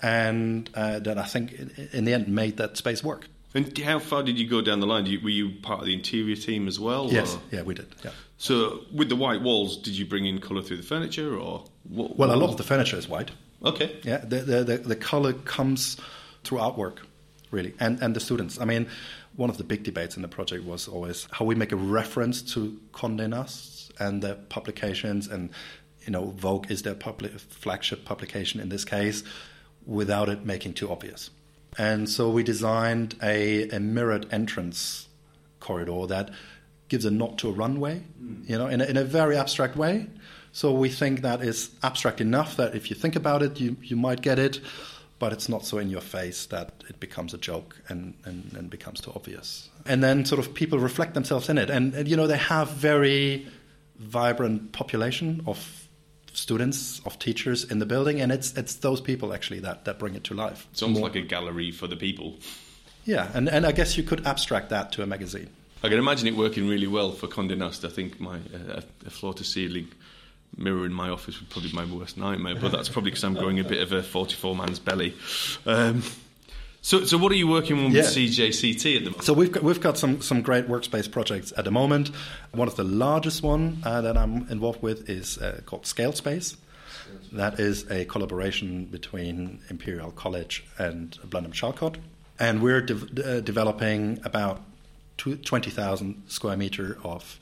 and 0.00 0.70
uh, 0.74 1.00
that 1.00 1.18
I 1.18 1.24
think 1.24 1.52
in 1.92 2.04
the 2.04 2.14
end 2.14 2.28
made 2.28 2.58
that 2.58 2.76
space 2.76 3.02
work. 3.02 3.26
And 3.54 3.76
how 3.78 3.98
far 3.98 4.22
did 4.22 4.38
you 4.38 4.48
go 4.48 4.62
down 4.62 4.80
the 4.80 4.86
line? 4.86 5.06
You, 5.06 5.20
were 5.20 5.28
you 5.28 5.50
part 5.62 5.80
of 5.80 5.86
the 5.86 5.94
interior 5.94 6.36
team 6.36 6.68
as 6.68 6.80
well? 6.80 7.08
Yes, 7.10 7.34
or? 7.34 7.40
yeah, 7.50 7.62
we 7.62 7.74
did. 7.74 7.94
Yeah. 8.04 8.12
So 8.38 8.80
with 8.92 9.08
the 9.08 9.16
white 9.16 9.42
walls, 9.42 9.76
did 9.76 9.96
you 9.96 10.06
bring 10.06 10.26
in 10.26 10.40
colour 10.40 10.62
through 10.62 10.78
the 10.78 10.82
furniture, 10.82 11.36
or 11.36 11.64
what, 11.88 12.16
well, 12.16 12.34
a 12.34 12.36
lot 12.36 12.50
of 12.50 12.56
the 12.56 12.62
furniture 12.62 12.96
is 12.96 13.08
white. 13.08 13.30
Okay. 13.64 13.96
Yeah, 14.02 14.18
the 14.18 14.40
the, 14.40 14.64
the, 14.64 14.78
the 14.78 14.96
colour 14.96 15.32
comes 15.32 15.96
through 16.44 16.58
artwork 16.58 16.98
really, 17.52 17.74
and, 17.78 18.02
and 18.02 18.16
the 18.16 18.20
students. 18.20 18.60
I 18.60 18.64
mean, 18.64 18.88
one 19.36 19.50
of 19.50 19.58
the 19.58 19.64
big 19.64 19.84
debates 19.84 20.16
in 20.16 20.22
the 20.22 20.28
project 20.28 20.64
was 20.64 20.88
always 20.88 21.28
how 21.30 21.44
we 21.44 21.54
make 21.54 21.70
a 21.70 21.76
reference 21.76 22.42
to 22.54 22.80
Condé 22.92 23.28
Nast 23.28 23.92
and 24.00 24.22
their 24.22 24.34
publications, 24.34 25.28
and 25.28 25.50
you 26.04 26.10
know, 26.10 26.30
Vogue 26.30 26.70
is 26.70 26.82
their 26.82 26.94
public, 26.94 27.38
flagship 27.38 28.04
publication 28.04 28.58
in 28.58 28.70
this 28.70 28.84
case, 28.84 29.22
without 29.86 30.28
it 30.28 30.44
making 30.44 30.74
too 30.74 30.90
obvious. 30.90 31.30
And 31.78 32.08
so 32.08 32.28
we 32.30 32.42
designed 32.42 33.16
a, 33.22 33.68
a 33.70 33.80
mirrored 33.80 34.26
entrance 34.32 35.08
corridor 35.60 36.06
that 36.08 36.30
gives 36.88 37.04
a 37.04 37.10
nod 37.10 37.38
to 37.38 37.48
a 37.48 37.52
runway, 37.52 38.02
mm. 38.22 38.48
you 38.48 38.58
know, 38.58 38.66
in 38.66 38.80
a, 38.80 38.84
in 38.84 38.96
a 38.96 39.04
very 39.04 39.36
abstract 39.36 39.76
way. 39.76 40.06
So 40.52 40.72
we 40.72 40.90
think 40.90 41.22
that 41.22 41.42
is 41.42 41.70
abstract 41.82 42.20
enough 42.20 42.56
that 42.56 42.74
if 42.74 42.90
you 42.90 42.96
think 42.96 43.16
about 43.16 43.42
it, 43.42 43.58
you, 43.58 43.76
you 43.82 43.96
might 43.96 44.20
get 44.20 44.38
it 44.38 44.60
but 45.22 45.32
it's 45.32 45.48
not 45.48 45.64
so 45.64 45.78
in 45.78 45.88
your 45.88 46.00
face 46.00 46.46
that 46.46 46.82
it 46.88 46.98
becomes 46.98 47.32
a 47.32 47.38
joke 47.38 47.80
and, 47.88 48.14
and, 48.24 48.52
and 48.56 48.68
becomes 48.68 49.00
too 49.00 49.12
obvious. 49.14 49.70
And 49.86 50.02
then 50.02 50.24
sort 50.24 50.40
of 50.40 50.52
people 50.52 50.80
reflect 50.80 51.14
themselves 51.14 51.48
in 51.48 51.58
it. 51.58 51.70
And, 51.70 51.94
and, 51.94 52.08
you 52.08 52.16
know, 52.16 52.26
they 52.26 52.38
have 52.38 52.70
very 52.70 53.46
vibrant 54.00 54.72
population 54.72 55.42
of 55.46 55.81
students, 56.32 57.00
of 57.04 57.18
teachers 57.18 57.64
in 57.64 57.78
the 57.78 57.86
building, 57.86 58.20
and 58.20 58.32
it's, 58.32 58.56
it's 58.56 58.76
those 58.76 59.00
people 59.00 59.32
actually 59.32 59.60
that, 59.60 59.84
that 59.84 59.98
bring 59.98 60.14
it 60.14 60.24
to 60.24 60.34
life. 60.34 60.66
It's 60.72 60.82
almost 60.82 61.00
More. 61.00 61.08
like 61.08 61.16
a 61.16 61.22
gallery 61.22 61.70
for 61.70 61.86
the 61.86 61.96
people. 61.96 62.36
Yeah, 63.04 63.30
and, 63.34 63.48
and 63.48 63.66
I 63.66 63.72
guess 63.72 63.96
you 63.96 64.02
could 64.02 64.26
abstract 64.26 64.70
that 64.70 64.92
to 64.92 65.02
a 65.02 65.06
magazine. 65.06 65.48
I 65.82 65.88
can 65.88 65.98
imagine 65.98 66.28
it 66.28 66.36
working 66.36 66.68
really 66.68 66.86
well 66.86 67.10
for 67.10 67.26
Condé 67.26 67.58
Nast. 67.58 67.84
I 67.84 67.88
think 67.88 68.20
my 68.20 68.36
uh, 68.36 68.82
a 69.04 69.10
floor 69.10 69.34
to 69.34 69.42
ceiling 69.42 69.88
mirror 70.56 70.86
in 70.86 70.92
my 70.92 71.08
office 71.08 71.40
would 71.40 71.50
probably 71.50 71.70
be 71.70 71.76
my 71.76 71.84
worst 71.84 72.16
nightmare, 72.16 72.54
but 72.54 72.70
that's 72.72 72.88
probably 72.88 73.10
because 73.10 73.24
I'm 73.24 73.34
growing 73.34 73.58
a 73.58 73.64
bit 73.64 73.82
of 73.82 73.92
a 73.92 74.02
44 74.02 74.54
man's 74.54 74.78
belly. 74.78 75.14
Um, 75.66 76.02
so, 76.82 77.04
so 77.04 77.16
what 77.16 77.30
are 77.30 77.36
you 77.36 77.46
working 77.46 77.78
on 77.78 77.84
with 77.84 77.94
yeah. 77.94 78.02
CJCT 78.02 78.96
at 78.96 79.04
the 79.04 79.10
moment? 79.10 79.24
So 79.24 79.32
we've 79.32 79.52
got, 79.52 79.62
we've 79.62 79.80
got 79.80 79.96
some, 79.96 80.20
some 80.20 80.42
great 80.42 80.66
workspace 80.66 81.08
projects 81.08 81.52
at 81.56 81.64
the 81.64 81.70
moment. 81.70 82.10
One 82.50 82.66
of 82.66 82.74
the 82.74 82.84
largest 82.84 83.42
one 83.42 83.80
uh, 83.84 84.00
that 84.00 84.16
I'm 84.18 84.48
involved 84.50 84.82
with 84.82 85.08
is 85.08 85.38
uh, 85.38 85.60
called 85.64 85.86
Scale 85.86 86.12
Space. 86.12 86.56
That 87.30 87.60
is 87.60 87.88
a 87.90 88.04
collaboration 88.04 88.86
between 88.86 89.60
Imperial 89.70 90.10
College 90.10 90.64
and 90.76 91.16
Blenheim 91.24 91.52
Chalcot. 91.52 91.96
And 92.38 92.60
we're 92.60 92.80
de- 92.80 93.36
uh, 93.36 93.40
developing 93.40 94.20
about 94.24 94.62
20,000 95.18 96.24
square 96.26 96.56
meter 96.56 96.98
of 97.04 97.38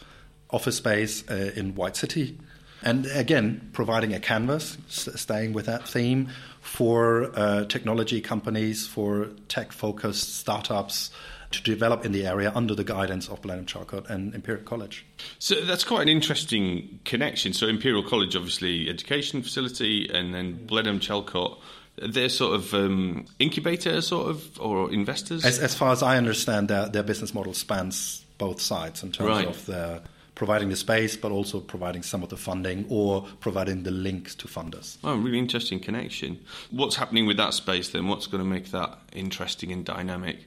office 0.50 0.76
space 0.76 1.28
uh, 1.30 1.52
in 1.56 1.74
White 1.74 1.96
City 1.96 2.36
and 2.82 3.06
again, 3.06 3.70
providing 3.72 4.14
a 4.14 4.20
canvas, 4.20 4.78
staying 4.88 5.52
with 5.52 5.66
that 5.66 5.86
theme, 5.86 6.30
for 6.60 7.30
uh, 7.34 7.64
technology 7.64 8.20
companies, 8.20 8.86
for 8.86 9.28
tech 9.48 9.72
focused 9.72 10.36
startups 10.36 11.10
to 11.50 11.62
develop 11.64 12.04
in 12.04 12.12
the 12.12 12.26
area 12.26 12.52
under 12.54 12.76
the 12.76 12.84
guidance 12.84 13.28
of 13.28 13.42
Blenheim 13.42 13.66
Chalcot 13.66 14.08
and 14.08 14.34
Imperial 14.34 14.62
College. 14.64 15.04
So 15.40 15.56
that's 15.64 15.82
quite 15.82 16.02
an 16.02 16.08
interesting 16.08 17.00
connection. 17.04 17.52
So 17.54 17.66
Imperial 17.66 18.04
College, 18.04 18.36
obviously, 18.36 18.88
education 18.88 19.42
facility, 19.42 20.08
and 20.12 20.32
then 20.32 20.64
Blenheim 20.66 21.00
Chalcot. 21.00 21.58
They're 21.96 22.28
sort 22.28 22.54
of 22.54 22.72
um, 22.72 23.26
incubator, 23.40 24.00
sort 24.00 24.30
of, 24.30 24.60
or 24.60 24.92
investors. 24.92 25.44
As, 25.44 25.58
as 25.58 25.74
far 25.74 25.90
as 25.90 26.02
I 26.04 26.16
understand, 26.18 26.68
their, 26.68 26.88
their 26.88 27.02
business 27.02 27.34
model 27.34 27.52
spans 27.52 28.24
both 28.38 28.60
sides 28.60 29.02
in 29.02 29.10
terms 29.12 29.28
Right. 29.28 29.46
of 29.48 29.66
the 29.66 30.02
providing 30.40 30.70
the 30.70 30.76
space, 30.76 31.18
but 31.18 31.30
also 31.30 31.60
providing 31.60 32.02
some 32.02 32.22
of 32.22 32.30
the 32.30 32.36
funding 32.36 32.86
or 32.88 33.26
providing 33.40 33.82
the 33.82 33.90
links 33.90 34.34
to 34.34 34.48
funders. 34.48 34.96
Oh, 35.04 35.14
really 35.14 35.38
interesting 35.38 35.78
connection. 35.78 36.38
What's 36.70 36.96
happening 36.96 37.26
with 37.26 37.36
that 37.36 37.52
space 37.52 37.90
then? 37.90 38.08
What's 38.08 38.26
going 38.26 38.42
to 38.42 38.48
make 38.48 38.70
that 38.70 38.98
interesting 39.12 39.70
and 39.70 39.84
dynamic? 39.84 40.38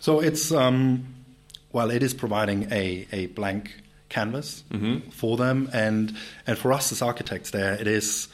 So 0.00 0.20
it's 0.20 0.52
um, 0.52 1.14
well, 1.72 1.90
it 1.90 2.02
is 2.02 2.12
providing 2.12 2.70
a, 2.70 3.06
a 3.10 3.28
blank 3.28 3.74
canvas 4.10 4.64
for 5.12 5.38
them, 5.38 5.70
and 5.72 6.14
and 6.46 6.58
for 6.58 6.70
us 6.74 6.92
as 6.92 7.00
architects, 7.00 7.50
there 7.50 7.72
it 7.72 7.86
is. 7.86 8.28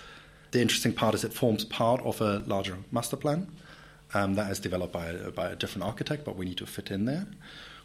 The 0.51 0.61
interesting 0.61 0.93
part 0.93 1.15
is 1.15 1.23
it 1.23 1.33
forms 1.33 1.65
part 1.65 2.01
of 2.03 2.21
a 2.21 2.43
larger 2.45 2.79
master 2.91 3.17
plan 3.17 3.47
um, 4.15 4.35
that 4.35 4.51
is 4.51 4.59
developed 4.59 4.93
by 4.93 5.07
a, 5.07 5.31
by 5.31 5.51
a 5.51 5.55
different 5.55 5.85
architect, 5.85 6.25
but 6.25 6.35
we 6.35 6.45
need 6.45 6.59
to 6.59 6.67
fit 6.67 6.91
in 6.91 7.05
there. 7.05 7.29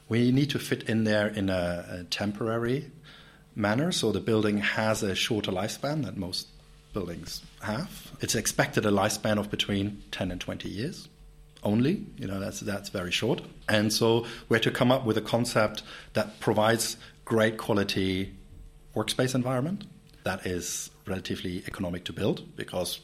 We 0.08 0.32
need 0.32 0.50
to 0.50 0.60
fit 0.60 0.90
in 0.90 1.04
there 1.04 1.28
in 1.28 1.52
a, 1.52 1.86
a 2.00 2.04
temporary 2.06 2.90
manner, 3.60 3.92
so 3.92 4.12
the 4.12 4.20
building 4.20 4.60
has 4.60 5.04
a 5.04 5.14
shorter 5.14 5.52
lifespan 5.52 6.06
than 6.06 6.20
most 6.20 6.48
buildings 6.94 7.42
have. 7.62 8.12
It's 8.22 8.36
expected 8.36 8.86
a 8.86 8.90
lifespan 8.90 9.38
of 9.38 9.52
between 9.52 10.02
10 10.12 10.32
and 10.32 10.42
20 10.42 10.70
years 10.70 11.08
only. 11.64 12.06
You 12.18 12.28
know, 12.28 12.40
that's 12.40 12.62
that's 12.62 12.90
very 12.90 13.12
short. 13.12 13.42
And 13.68 13.92
so 13.94 14.26
we 14.48 14.56
had 14.56 14.64
to 14.64 14.72
come 14.72 14.92
up 14.92 15.06
with 15.06 15.18
a 15.18 15.22
concept 15.22 15.84
that 16.14 16.40
provides 16.40 16.98
great 17.26 17.58
quality 17.58 18.34
workspace 18.96 19.36
environment 19.36 19.86
that 20.24 20.46
is 20.46 20.90
relatively 21.06 21.64
economic 21.68 22.06
to 22.06 22.14
build 22.14 22.56
because 22.56 23.00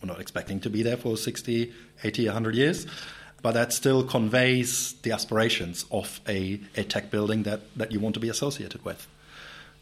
we're 0.00 0.08
not 0.08 0.20
expecting 0.20 0.60
to 0.60 0.70
be 0.70 0.82
there 0.82 0.96
for 0.96 1.16
60, 1.16 1.72
80, 2.02 2.26
100 2.26 2.54
years. 2.54 2.86
But 3.42 3.52
that 3.52 3.72
still 3.72 4.04
conveys 4.04 4.94
the 5.02 5.12
aspirations 5.12 5.84
of 5.90 6.20
a, 6.26 6.60
a 6.76 6.84
tech 6.84 7.10
building 7.10 7.42
that, 7.42 7.60
that 7.76 7.92
you 7.92 8.00
want 8.00 8.14
to 8.14 8.20
be 8.20 8.30
associated 8.30 8.84
with. 8.84 9.06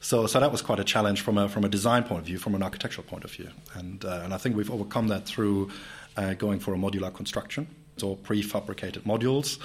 So, 0.02 0.26
so 0.26 0.40
that 0.40 0.50
was 0.50 0.62
quite 0.62 0.80
a 0.80 0.85
challenge 0.85 1.21
from 1.21 1.38
a 1.38 1.49
from 1.49 1.64
a 1.64 1.68
design 1.68 2.02
point 2.02 2.21
of 2.21 2.26
view, 2.26 2.38
from 2.38 2.56
an 2.56 2.62
architectural 2.62 3.06
point 3.06 3.25
of 3.25 3.30
view, 3.30 3.49
and 3.75 4.04
uh, 4.04 4.23
and 4.25 4.35
I 4.35 4.37
think 4.37 4.56
we've 4.56 4.71
overcome 4.71 5.06
that 5.09 5.26
through 5.26 5.71
uh, 6.16 6.35
going 6.35 6.59
for 6.59 6.75
a 6.75 6.76
modular 6.76 7.14
construction, 7.14 7.68
so 7.97 8.16
prefabricated 8.16 9.02
modules 9.04 9.59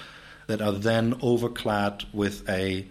that 0.45 0.61
are 0.61 0.71
then 0.71 1.15
overclad 1.15 2.05
with 2.13 2.47
a 2.47 2.85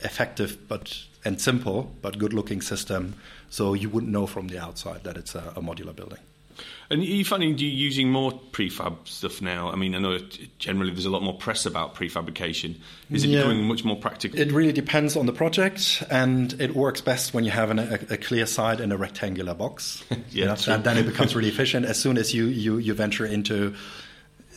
effective 0.00 0.66
but 0.66 1.04
and 1.24 1.40
simple 1.40 1.94
but 2.02 2.18
good-looking 2.18 2.60
system, 2.60 3.14
so 3.48 3.74
you 3.74 3.88
wouldn't 3.88 4.10
know 4.10 4.26
from 4.26 4.48
the 4.48 4.58
outside 4.58 5.04
that 5.04 5.16
it's 5.16 5.36
a, 5.36 5.52
a 5.54 5.62
modular 5.62 5.94
building. 5.94 6.18
And 6.88 7.02
are 7.02 7.04
you 7.04 7.24
finding 7.24 7.58
you 7.58 7.68
using 7.68 8.10
more 8.12 8.32
prefab 8.52 9.08
stuff 9.08 9.42
now? 9.42 9.70
I 9.72 9.76
mean, 9.76 9.94
I 9.94 9.98
know 9.98 10.18
generally 10.58 10.92
there's 10.92 11.04
a 11.06 11.10
lot 11.10 11.22
more 11.22 11.36
press 11.36 11.66
about 11.66 11.94
prefabrication. 11.96 12.76
Is 13.10 13.24
it 13.24 13.28
Yeah. 13.28 13.38
becoming 13.42 13.64
much 13.66 13.84
more 13.84 13.96
practical? 13.96 14.38
It 14.38 14.52
really 14.52 14.72
depends 14.72 15.16
on 15.16 15.26
the 15.26 15.32
project, 15.32 16.04
and 16.10 16.52
it 16.60 16.76
works 16.76 17.00
best 17.00 17.34
when 17.34 17.44
you 17.44 17.50
have 17.50 17.70
an, 17.70 17.80
a, 17.80 17.98
a 18.10 18.16
clear 18.16 18.46
side 18.46 18.80
in 18.80 18.92
a 18.92 18.96
rectangular 18.96 19.54
box. 19.54 20.04
Yeah, 20.30 20.56
You 20.56 20.72
and 20.74 20.84
then 20.84 20.96
it 20.98 21.06
becomes 21.06 21.34
really 21.34 21.48
efficient. 21.56 21.86
As 21.86 21.98
soon 21.98 22.18
as 22.18 22.32
you, 22.34 22.46
you, 22.46 22.78
you 22.78 22.94
venture 22.94 23.26
into 23.26 23.74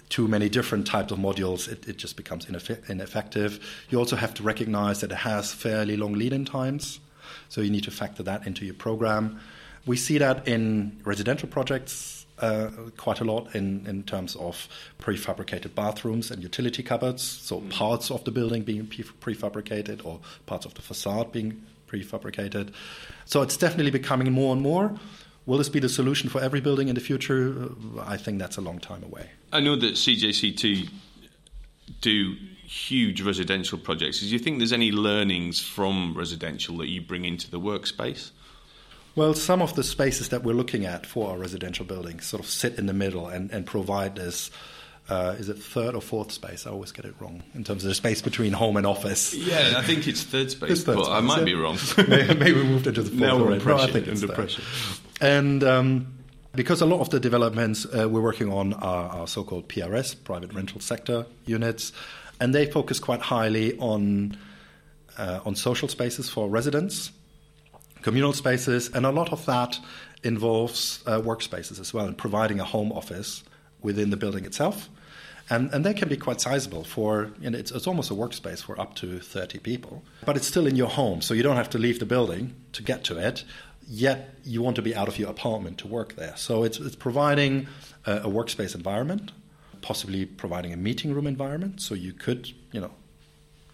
too 0.09 0.27
many 0.27 0.49
different 0.49 0.85
types 0.87 1.11
of 1.11 1.19
modules, 1.19 1.67
it, 1.71 1.87
it 1.87 1.97
just 1.97 2.15
becomes 2.15 2.45
ineffe- 2.45 2.89
ineffective. 2.89 3.59
You 3.89 3.97
also 3.99 4.15
have 4.15 4.33
to 4.35 4.43
recognize 4.43 5.01
that 5.01 5.11
it 5.11 5.17
has 5.17 5.51
fairly 5.53 5.97
long 5.97 6.13
lead-in 6.13 6.45
times, 6.45 6.99
so 7.49 7.61
you 7.61 7.69
need 7.71 7.83
to 7.85 7.91
factor 7.91 8.23
that 8.23 8.45
into 8.45 8.65
your 8.65 8.73
program. 8.75 9.39
We 9.85 9.97
see 9.97 10.17
that 10.19 10.47
in 10.47 10.99
residential 11.05 11.47
projects 11.49 12.18
uh, 12.41 12.69
quite 12.97 13.19
a 13.19 13.23
lot 13.23 13.53
in, 13.55 13.85
in 13.87 14.03
terms 14.03 14.35
of 14.35 14.67
prefabricated 14.99 15.75
bathrooms 15.75 16.31
and 16.31 16.41
utility 16.43 16.83
cupboards, 16.83 17.21
so 17.21 17.61
parts 17.69 18.11
of 18.11 18.23
the 18.23 18.31
building 18.31 18.63
being 18.63 18.85
prefabricated 18.87 20.05
or 20.05 20.19
parts 20.45 20.65
of 20.65 20.73
the 20.73 20.81
facade 20.81 21.31
being 21.31 21.61
prefabricated. 21.87 22.71
So 23.25 23.41
it's 23.41 23.57
definitely 23.57 23.91
becoming 23.91 24.31
more 24.31 24.53
and 24.53 24.61
more. 24.61 24.95
Will 25.45 25.57
this 25.57 25.69
be 25.69 25.79
the 25.79 25.89
solution 25.89 26.29
for 26.29 26.41
every 26.41 26.61
building 26.61 26.89
in 26.89 26.95
the 26.95 27.01
future? 27.01 27.69
I 28.01 28.17
think 28.17 28.39
that's 28.39 28.57
a 28.57 28.61
long 28.61 28.79
time 28.79 29.03
away. 29.03 29.31
I 29.51 29.59
know 29.59 29.75
that 29.75 29.93
CJCT 29.93 30.89
do 32.01 32.35
huge 32.63 33.21
residential 33.21 33.79
projects. 33.79 34.19
Do 34.19 34.27
you 34.27 34.37
think 34.37 34.59
there's 34.59 34.73
any 34.73 34.91
learnings 34.91 35.59
from 35.59 36.13
residential 36.15 36.77
that 36.77 36.87
you 36.87 37.01
bring 37.01 37.25
into 37.25 37.49
the 37.49 37.59
workspace? 37.59 38.29
Well, 39.15 39.33
some 39.33 39.61
of 39.61 39.75
the 39.75 39.83
spaces 39.83 40.29
that 40.29 40.43
we're 40.43 40.53
looking 40.53 40.85
at 40.85 41.05
for 41.05 41.31
our 41.31 41.37
residential 41.37 41.85
buildings 41.85 42.25
sort 42.25 42.41
of 42.41 42.49
sit 42.49 42.77
in 42.77 42.85
the 42.85 42.93
middle 42.93 43.27
and, 43.27 43.51
and 43.51 43.65
provide 43.65 44.15
this. 44.15 44.51
Uh, 45.09 45.35
is 45.39 45.49
it 45.49 45.57
third 45.57 45.95
or 45.95 46.01
fourth 46.01 46.31
space? 46.31 46.67
I 46.67 46.69
always 46.69 46.91
get 46.91 47.03
it 47.03 47.15
wrong 47.19 47.41
in 47.55 47.63
terms 47.63 47.83
of 47.83 47.89
the 47.89 47.95
space 47.95 48.21
between 48.21 48.53
home 48.53 48.77
and 48.77 48.85
office. 48.85 49.33
Yeah, 49.33 49.73
I 49.75 49.81
think 49.81 50.07
it's 50.07 50.21
third 50.23 50.51
space, 50.51 50.69
It's 50.69 50.83
third 50.83 50.97
but 50.97 51.09
I 51.09 51.19
might 51.19 51.39
yeah. 51.39 51.45
be 51.45 51.53
wrong. 51.55 51.79
maybe, 52.07 52.35
maybe 52.35 52.53
we 52.53 52.63
moved 52.63 52.85
into 52.85 53.01
the 53.01 53.09
fourth 53.09 53.19
Now 53.19 53.37
we're 53.37 53.51
under 53.53 53.65
No, 53.65 53.75
I 53.75 53.77
pressure, 53.77 53.91
think 53.91 54.07
under 54.07 54.27
pressure. 54.27 54.61
And 55.19 55.63
um, 55.63 56.19
because 56.53 56.81
a 56.81 56.85
lot 56.85 57.01
of 57.01 57.09
the 57.09 57.19
developments 57.19 57.85
uh, 57.85 58.07
we're 58.07 58.21
working 58.21 58.51
on 58.53 58.73
are, 58.73 59.09
are 59.09 59.27
so-called 59.27 59.67
PRS, 59.67 60.23
private 60.23 60.53
rental 60.53 60.79
sector 60.79 61.25
units, 61.45 61.91
and 62.39 62.53
they 62.53 62.65
focus 62.67 62.99
quite 62.99 63.21
highly 63.21 63.77
on 63.79 64.37
uh, 65.17 65.39
on 65.45 65.55
social 65.55 65.87
spaces 65.87 66.29
for 66.29 66.47
residents, 66.49 67.11
communal 68.01 68.33
spaces, 68.33 68.89
and 68.93 69.05
a 69.05 69.11
lot 69.11 69.31
of 69.31 69.45
that 69.45 69.79
involves 70.23 71.03
uh, 71.05 71.19
workspaces 71.19 71.79
as 71.79 71.93
well, 71.93 72.05
and 72.05 72.17
providing 72.17 72.59
a 72.59 72.63
home 72.63 72.91
office 72.91 73.43
within 73.81 74.09
the 74.09 74.17
building 74.17 74.45
itself. 74.45 74.89
And, 75.49 75.73
and 75.73 75.83
they 75.83 75.95
can 75.95 76.07
be 76.07 76.17
quite 76.17 76.39
sizable 76.39 76.83
for, 76.83 77.31
you 77.41 77.49
know, 77.49 77.57
it's, 77.57 77.71
it's 77.71 77.87
almost 77.87 78.11
a 78.11 78.13
workspace 78.13 78.61
for 78.61 78.79
up 78.79 78.93
to 78.95 79.19
30 79.19 79.59
people. 79.59 80.03
But 80.25 80.37
it's 80.37 80.45
still 80.45 80.67
in 80.67 80.75
your 80.75 80.89
home, 80.89 81.21
so 81.21 81.33
you 81.33 81.41
don't 81.41 81.55
have 81.55 81.69
to 81.71 81.79
leave 81.79 81.99
the 81.99 82.05
building 82.05 82.55
to 82.73 82.83
get 82.83 83.03
to 83.05 83.17
it, 83.17 83.43
yet 83.87 84.35
you 84.43 84.61
want 84.61 84.75
to 84.75 84.83
be 84.83 84.95
out 84.95 85.07
of 85.07 85.17
your 85.17 85.29
apartment 85.29 85.79
to 85.79 85.87
work 85.87 86.15
there. 86.15 86.35
So 86.37 86.63
it's, 86.63 86.79
it's 86.79 86.95
providing 86.95 87.67
a, 88.05 88.17
a 88.17 88.27
workspace 88.27 88.75
environment, 88.75 89.31
possibly 89.81 90.25
providing 90.25 90.71
a 90.71 90.77
meeting 90.77 91.13
room 91.13 91.25
environment, 91.25 91.81
so 91.81 91.95
you 91.95 92.13
could, 92.13 92.51
you 92.71 92.81
know, 92.81 92.91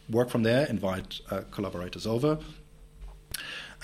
work 0.09 0.29
from 0.29 0.43
there, 0.43 0.65
invite 0.67 1.19
uh, 1.29 1.41
collaborators 1.51 2.07
over. 2.07 2.39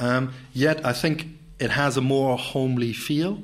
Um, 0.02 0.34
yet 0.52 0.86
I 0.86 0.94
think 0.94 1.28
it 1.60 1.70
has 1.70 1.96
a 1.96 2.02
more 2.02 2.38
homely 2.38 2.92
feel, 2.92 3.42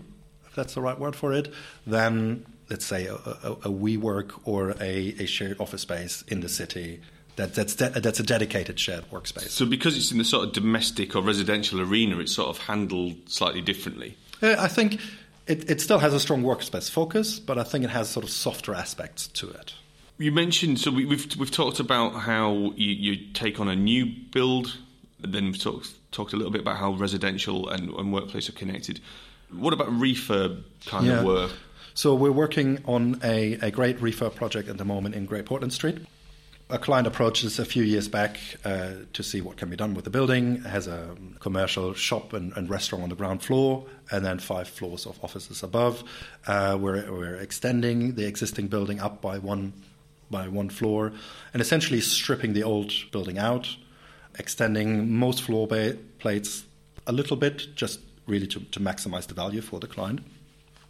if 0.48 0.56
that's 0.56 0.74
the 0.74 0.82
right 0.82 1.00
word 1.00 1.16
for 1.16 1.32
it, 1.32 1.54
than 1.86 2.46
let's 2.70 2.86
say 2.86 3.06
a, 3.06 3.14
a, 3.14 3.52
a 3.52 3.70
WeWork 3.70 4.42
or 4.44 4.72
a, 4.82 5.16
a 5.20 5.26
shared 5.26 5.62
office 5.62 5.84
space 5.84 6.24
in 6.28 6.42
the 6.42 6.50
city. 6.50 7.00
That, 7.38 7.54
that's 7.54 7.76
de- 7.76 7.90
that's 7.90 8.20
a 8.20 8.24
dedicated 8.24 8.80
shared 8.80 9.10
workspace. 9.12 9.50
So, 9.50 9.68
because 9.68 9.96
it's 9.96 10.12
in 10.12 10.18
the 10.18 10.26
sort 10.26 10.48
of 10.48 10.54
domestic 10.54 11.16
or 11.16 11.22
residential 11.22 11.80
arena, 11.80 12.18
it's 12.18 12.34
sort 12.34 12.50
of 12.50 12.58
handled 12.58 13.14
slightly 13.28 13.62
differently. 13.62 14.18
I 14.42 14.68
think 14.68 15.00
it, 15.46 15.70
it 15.70 15.80
still 15.80 16.00
has 16.00 16.16
a 16.16 16.20
strong 16.20 16.42
workspace 16.42 16.90
focus, 16.90 17.40
but 17.40 17.60
I 17.60 17.64
think 17.64 17.84
it 17.84 17.92
has 17.92 18.10
sort 18.10 18.24
of 18.24 18.32
softer 18.32 18.74
aspects 18.74 19.28
to 19.28 19.50
it. 19.50 19.76
You 20.18 20.32
mentioned 20.32 20.80
so 20.80 20.90
we, 20.90 21.06
we've 21.06 21.36
we've 21.38 21.52
talked 21.52 21.80
about 21.80 22.14
how 22.14 22.74
you, 22.76 22.92
you 22.92 23.28
take 23.34 23.60
on 23.60 23.68
a 23.68 23.76
new 23.76 24.08
build, 24.32 24.76
then 25.20 25.46
we've 25.46 25.60
talked 25.62 25.90
talked 26.12 26.34
a 26.34 26.38
little 26.38 26.52
bit 26.52 26.62
about 26.62 26.78
how 26.78 26.92
residential 26.94 27.70
and, 27.70 27.90
and 27.90 28.14
workplace 28.14 28.50
are 28.50 28.54
connected. 28.54 29.00
What 29.52 29.74
about 29.74 29.88
refurb 29.90 30.64
kind 30.86 31.06
Yeah. 31.06 31.20
of 31.20 31.26
work? 31.26 31.52
So 31.94 32.14
we're 32.14 32.32
working 32.32 32.80
on 32.86 33.20
a, 33.24 33.54
a 33.54 33.72
great 33.72 34.00
refurb 34.00 34.36
project 34.36 34.70
at 34.70 34.78
the 34.78 34.86
moment 34.86 35.16
in 35.16 35.26
Great 35.26 35.46
Portland 35.46 35.74
Street. 35.74 35.98
A 36.70 36.78
client 36.78 37.08
approached 37.08 37.46
us 37.46 37.60
a 37.60 37.66
few 37.66 37.82
years 37.82 38.10
back 38.10 38.38
uh, 38.66 38.90
to 39.14 39.24
see 39.24 39.40
what 39.42 39.56
can 39.58 39.70
be 39.70 39.78
done 39.78 39.94
with 39.94 40.04
the 40.04 40.12
building. 40.12 40.58
It 40.58 40.66
has 40.66 40.86
a 40.88 41.16
commercial 41.40 41.94
shop 41.94 42.34
and, 42.34 42.52
and 42.58 42.70
restaurant 42.70 43.04
on 43.04 43.10
the 43.10 43.16
ground 43.16 43.42
floor, 43.42 43.86
and 44.12 44.24
then 44.26 44.38
five 44.40 44.68
floors 44.68 45.06
of 45.06 45.18
offices 45.24 45.64
above. 45.64 46.04
Uh, 46.46 46.78
we're, 46.80 47.10
we're 47.12 47.36
extending 47.36 48.16
the 48.16 48.28
existing 48.28 48.68
building 48.68 49.00
up 49.00 49.22
by 49.22 49.38
one 49.40 49.74
by 50.30 50.50
one 50.50 50.70
floor, 50.70 51.14
and 51.54 51.62
essentially 51.62 52.02
stripping 52.02 52.52
the 52.52 52.64
old 52.64 52.92
building 53.14 53.38
out, 53.38 53.78
extending 54.40 55.12
most 55.14 55.42
floor 55.42 55.68
plates 56.20 56.66
a 57.06 57.12
little 57.12 57.38
bit, 57.38 57.76
just 57.76 58.00
really 58.26 58.48
to, 58.48 58.60
to 58.60 58.80
maximize 58.80 59.28
the 59.28 59.34
value 59.34 59.62
for 59.62 59.80
the 59.80 59.88
client 59.88 60.20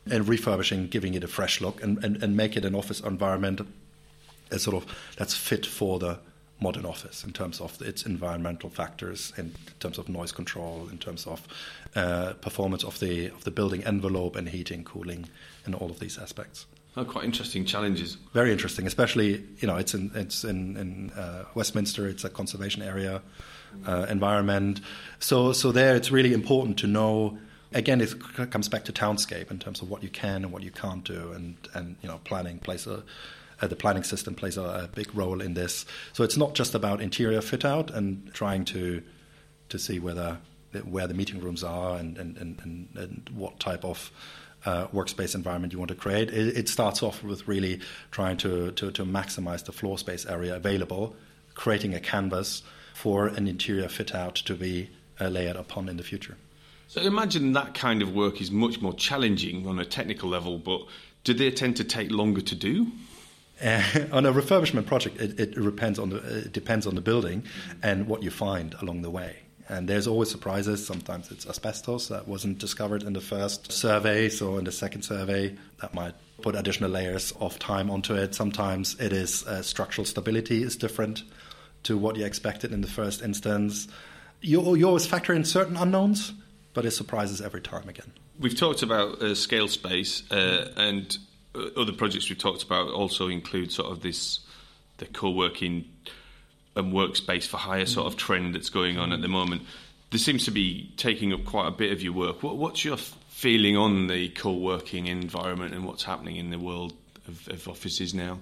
and 0.09 0.27
refurbishing, 0.27 0.87
giving 0.87 1.13
it 1.13 1.23
a 1.23 1.27
fresh 1.27 1.61
look, 1.61 1.83
and, 1.83 2.03
and, 2.03 2.23
and 2.23 2.35
make 2.35 2.55
it 2.55 2.65
an 2.65 2.75
office 2.75 2.99
environment 3.01 3.61
as 4.51 4.63
sort 4.63 4.75
of 4.75 4.85
that's 5.17 5.35
fit 5.35 5.65
for 5.65 5.99
the 5.99 6.19
modern 6.59 6.85
office 6.85 7.23
in 7.23 7.31
terms 7.31 7.61
of 7.61 7.79
its 7.81 8.05
environmental 8.05 8.69
factors, 8.69 9.31
in 9.37 9.53
terms 9.79 9.97
of 9.97 10.09
noise 10.09 10.31
control, 10.31 10.87
in 10.91 10.97
terms 10.97 11.27
of 11.27 11.47
uh, 11.95 12.33
performance 12.41 12.83
of 12.83 12.99
the 12.99 13.27
of 13.27 13.43
the 13.43 13.51
building 13.51 13.83
envelope 13.83 14.35
and 14.35 14.49
heating, 14.49 14.83
cooling, 14.83 15.29
and 15.65 15.75
all 15.75 15.91
of 15.91 15.99
these 15.99 16.17
aspects. 16.17 16.65
Oh, 16.97 17.05
quite 17.05 17.25
interesting 17.25 17.63
challenges. 17.63 18.17
Very 18.33 18.51
interesting, 18.51 18.87
especially 18.87 19.43
you 19.59 19.67
know 19.67 19.75
it's 19.75 19.93
in 19.93 20.09
it's 20.15 20.43
in, 20.43 20.75
in 20.77 21.11
uh, 21.11 21.45
Westminster. 21.53 22.07
It's 22.07 22.23
a 22.23 22.29
conservation 22.29 22.81
area 22.81 23.21
uh, 23.85 24.07
environment. 24.09 24.81
So 25.19 25.53
so 25.53 25.71
there, 25.71 25.95
it's 25.95 26.09
really 26.09 26.33
important 26.33 26.79
to 26.79 26.87
know. 26.87 27.37
Again, 27.73 28.01
it 28.01 28.15
comes 28.49 28.67
back 28.67 28.85
to 28.85 28.93
townscape 28.93 29.51
in 29.51 29.59
terms 29.59 29.83
of 29.83 29.91
what 29.91 30.01
you 30.01 30.09
can 30.09 30.43
and 30.43 30.51
what 30.51 30.63
you 30.63 30.71
can't 30.71 31.03
do, 31.03 31.33
and 31.33 31.55
and 31.75 31.97
you 32.01 32.09
know 32.09 32.19
planning 32.23 32.57
plays 32.57 32.87
a 32.87 33.03
uh, 33.61 33.67
the 33.67 33.75
planning 33.75 34.03
system 34.03 34.33
plays 34.33 34.57
a, 34.57 34.63
a, 34.63 34.89
big 34.95 35.13
role 35.13 35.39
in 35.39 35.53
this. 35.53 35.85
So 36.13 36.23
it's 36.23 36.37
not 36.37 36.55
just 36.55 36.73
about 36.73 36.99
interior 36.99 37.41
fit 37.41 37.63
out 37.63 37.91
and 37.91 38.33
trying 38.33 38.65
to 38.65 39.03
to 39.69 39.77
see 39.77 39.99
whether 39.99 40.39
where 40.83 41.05
the 41.05 41.13
meeting 41.13 41.41
rooms 41.41 41.63
are 41.63 41.97
and 41.97 42.17
and, 42.17 42.37
and, 42.37 42.89
and 42.95 43.29
what 43.35 43.59
type 43.59 43.85
of 43.85 44.11
uh, 44.67 44.87
workspace 44.87 45.33
environment 45.33 45.71
you 45.71 45.79
want 45.79 45.89
to 45.89 45.95
create. 45.95 46.29
It, 46.29 46.57
it, 46.57 46.69
starts 46.69 47.01
off 47.01 47.23
with 47.23 47.47
really 47.47 47.79
trying 48.11 48.35
to, 48.37 48.71
to, 48.71 48.91
to 48.91 49.05
maximize 49.05 49.63
the 49.63 49.71
floor 49.71 49.97
space 49.97 50.25
area 50.25 50.55
available, 50.55 51.15
creating 51.53 51.93
a 51.93 52.01
canvas 52.01 52.63
for 52.93 53.27
an 53.27 53.47
interior 53.47 53.87
fit 53.87 54.13
out 54.13 54.35
to 54.35 54.55
be 54.55 54.89
uh, 55.21 55.29
layered 55.29 55.55
upon 55.55 55.87
in 55.87 55.95
the 55.95 56.03
future. 56.03 56.35
So 56.89 57.01
imagine 57.01 57.53
that 57.53 57.75
kind 57.75 58.01
of 58.01 58.13
work 58.13 58.41
is 58.41 58.51
much 58.51 58.81
more 58.81 58.93
challenging 58.93 59.65
on 59.67 59.79
a 59.79 59.85
technical 59.85 60.29
level, 60.29 60.57
but 60.57 60.81
do 61.23 61.33
they 61.33 61.49
tend 61.51 61.77
to 61.77 61.85
take 61.85 62.11
longer 62.11 62.41
to 62.41 62.55
do? 62.55 62.91
Uh, 63.63 63.81
on 64.11 64.25
a 64.25 64.33
refurbishment 64.33 64.85
project, 64.85 65.19
it, 65.21 65.39
it, 65.39 65.55
depends 65.55 65.97
on 65.97 66.09
the 66.09 66.17
it 66.17 66.51
depends 66.51 66.85
on 66.85 66.95
the 66.95 67.01
building 67.01 67.43
and 67.81 68.07
what 68.07 68.21
you 68.21 68.31
find 68.31 68.75
along 68.81 69.01
the 69.01 69.09
way. 69.09 69.37
And 69.69 69.87
there's 69.87 70.07
always 70.07 70.31
surprises. 70.31 70.85
Sometimes 70.85 71.29
it's 71.31 71.45
asbestos 71.45 72.07
that 72.07 72.27
wasn't 72.27 72.57
discovered 72.57 73.03
in 73.03 73.13
the 73.13 73.21
first 73.21 73.71
survey, 73.71 74.29
so 74.29 74.57
in 74.57 74.63
the 74.63 74.71
second 74.71 75.01
survey, 75.01 75.55
that 75.81 75.93
might 75.93 76.13
put 76.41 76.55
additional 76.55 76.89
layers 76.89 77.33
of 77.39 77.59
time 77.59 77.91
onto 77.91 78.13
it. 78.13 78.33
Sometimes 78.33 78.95
it 78.99 79.11
is 79.11 79.45
uh, 79.45 79.61
structural 79.61 80.05
stability 80.05 80.63
is 80.63 80.77
different 80.77 81.23
to 81.83 81.97
what 81.97 82.15
you 82.15 82.25
expected 82.25 82.71
in 82.71 82.81
the 82.81 82.87
first 82.87 83.21
instance. 83.21 83.87
You, 84.41 84.75
you 84.75 84.87
always 84.87 85.05
factor 85.05 85.33
in 85.33 85.43
certain 85.43 85.75
unknowns, 85.75 86.33
but 86.73 86.85
it 86.85 86.91
surprises 86.91 87.41
every 87.41 87.61
time 87.61 87.89
again. 87.89 88.13
We've 88.39 88.57
talked 88.57 88.83
about 88.83 89.21
uh, 89.21 89.35
scale 89.35 89.67
space, 89.67 90.23
uh, 90.31 90.71
and 90.77 91.17
uh, 91.55 91.69
other 91.75 91.91
projects 91.91 92.29
we've 92.29 92.37
talked 92.37 92.63
about 92.63 92.89
also 92.89 93.27
include 93.27 93.71
sort 93.71 93.91
of 93.91 94.01
this 94.01 94.41
the 94.97 95.05
co-working 95.05 95.85
and 96.77 96.93
workspace 96.93 97.47
for 97.47 97.57
hire 97.57 97.85
sort 97.85 98.07
of 98.07 98.15
mm. 98.15 98.19
trend 98.19 98.55
that's 98.55 98.69
going 98.69 98.97
on 98.97 99.11
at 99.11 99.21
the 99.21 99.27
mm. 99.27 99.31
moment. 99.31 99.63
This 100.11 100.23
seems 100.23 100.45
to 100.45 100.51
be 100.51 100.91
taking 100.95 101.33
up 101.33 101.43
quite 101.43 101.67
a 101.67 101.71
bit 101.71 101.91
of 101.91 102.01
your 102.01 102.13
work. 102.13 102.41
What, 102.41 102.57
what's 102.57 102.85
your 102.85 102.97
feeling 102.97 103.75
on 103.75 104.07
the 104.07 104.29
co-working 104.29 105.07
environment 105.07 105.73
and 105.73 105.85
what's 105.85 106.03
happening 106.03 106.37
in 106.37 106.49
the 106.49 106.59
world 106.59 106.93
of, 107.27 107.47
of 107.49 107.67
offices 107.67 108.13
now? 108.13 108.39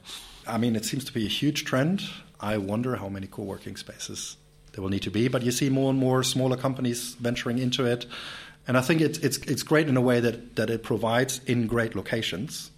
I 0.48 0.58
mean, 0.58 0.76
it 0.76 0.86
seems 0.86 1.06
to 1.06 1.14
be 1.14 1.26
a 1.26 1.30
huge 1.30 1.66
trend. 1.66 2.04
I 2.40 2.58
wonder 2.58 2.96
how 2.98 3.10
many 3.10 3.28
co-working 3.28 3.78
spaces 3.78 4.38
there 4.74 4.82
will 4.84 4.90
need 4.90 5.04
to 5.04 5.12
be, 5.12 5.28
but 5.28 5.42
you 5.42 5.52
see 5.52 5.70
more 5.70 5.90
and 5.90 5.98
more 5.98 6.22
smaller 6.22 6.58
companies 6.58 7.16
venturing 7.16 7.58
into 7.58 7.86
it, 7.86 8.06
and 8.68 8.78
I 8.78 8.82
think 8.82 9.02
it's 9.02 9.18
it's 9.20 9.38
it's 9.38 9.64
great 9.64 9.88
in 9.88 9.96
a 9.96 10.02
way 10.02 10.20
that 10.20 10.58
that 10.58 10.70
it 10.70 10.84
provides 10.84 11.40
in 11.46 11.66
great 11.66 11.96
locations 11.96 12.72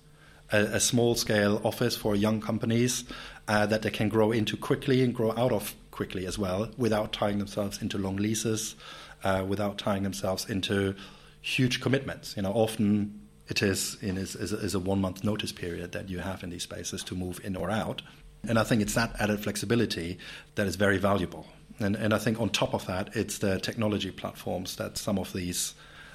a, 0.52 0.60
a 0.60 0.80
small 0.80 1.16
scale 1.16 1.62
office 1.64 1.96
for 1.96 2.16
young 2.16 2.42
companies 2.42 3.04
uh, 3.48 3.66
that 3.66 3.82
they 3.82 3.90
can 3.90 4.10
grow 4.10 4.32
into 4.32 4.58
quickly 4.58 5.04
and 5.04 5.14
grow 5.14 5.32
out 5.38 5.52
of 5.52 5.76
quickly 5.92 6.26
as 6.26 6.38
well 6.38 6.70
without 6.78 7.14
tying 7.14 7.40
themselves 7.40 7.82
into 7.82 7.98
long 7.98 8.18
leases, 8.18 8.76
uh, 9.24 9.44
without 9.48 9.78
tying 9.78 10.04
themselves 10.04 10.50
into 10.50 10.96
huge 11.42 11.82
commitments. 11.82 12.36
You 12.36 12.44
know, 12.44 12.52
often 12.52 13.22
it 13.48 13.62
is, 13.62 13.98
in, 14.02 14.18
is, 14.18 14.36
is, 14.36 14.76
a 14.76 14.80
one 14.80 15.00
month 15.00 15.24
notice 15.24 15.52
period 15.52 15.94
that 15.94 16.10
you 16.10 16.20
have 16.20 16.44
in 16.44 16.50
these 16.50 16.64
spaces 16.64 17.04
to 17.06 17.16
move 17.16 17.40
in 17.44 17.56
or 17.56 17.72
out. 17.72 18.02
And 18.48 18.60
I 18.60 18.64
think 18.64 18.82
it's 18.82 18.94
that 18.94 19.16
added 19.20 19.40
flexibility 19.40 20.18
that 20.56 20.68
is 20.68 20.76
very 20.76 20.98
valuable. 20.98 21.48
And, 21.80 21.96
and 21.96 22.14
I 22.14 22.18
think 22.18 22.40
on 22.40 22.50
top 22.50 22.74
of 22.74 22.86
that, 22.88 23.16
it's 23.16 23.38
the 23.38 23.60
technology 23.60 24.12
platforms 24.12 24.76
that 24.76 24.98
some 24.98 25.18
of 25.18 25.32
these 25.34 25.74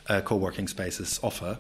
uh, 0.09 0.21
co 0.21 0.37
working 0.37 0.69
spaces 0.69 1.19
offer 1.23 1.59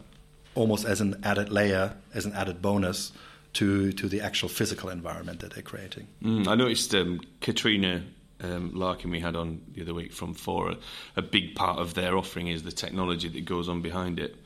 almost 0.55 0.85
as 0.85 1.01
an 1.01 1.19
added 1.23 1.51
layer, 1.51 1.95
as 2.15 2.27
an 2.27 2.33
added 2.35 2.61
bonus 2.61 3.13
to 3.55 3.93
to 3.93 4.09
the 4.09 4.21
actual 4.21 4.49
physical 4.49 4.91
environment 4.91 5.41
that 5.41 5.53
they're 5.55 5.63
creating. 5.63 6.09
Mm, 6.23 6.49
I 6.49 6.55
noticed 6.55 6.95
um, 6.95 7.21
Katrina 7.41 8.03
um, 8.43 8.73
Larkin 8.75 9.11
we 9.11 9.21
had 9.21 9.37
on 9.37 9.61
the 9.75 9.83
other 9.83 9.95
week 9.95 10.13
from 10.13 10.35
Fora. 10.35 10.77
A 11.17 11.23
big 11.23 11.55
part 11.55 11.79
of 11.79 11.95
their 11.95 12.17
offering 12.17 12.49
is 12.49 12.63
the 12.63 12.73
technology 12.73 13.29
that 13.29 13.45
goes 13.45 13.69
on 13.69 13.83
behind 13.83 14.19
it. 14.19 14.37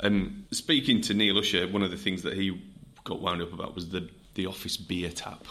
And 0.00 0.44
speaking 0.52 1.00
to 1.02 1.14
Neil 1.14 1.38
Usher, 1.38 1.66
one 1.66 1.82
of 1.82 1.90
the 1.90 1.96
things 1.96 2.22
that 2.22 2.34
he 2.34 2.60
got 3.04 3.20
wound 3.20 3.42
up 3.42 3.52
about 3.52 3.74
was 3.74 3.88
the 3.90 4.08
the 4.34 4.46
office 4.46 4.76
beer 4.76 5.10
tap. 5.10 5.46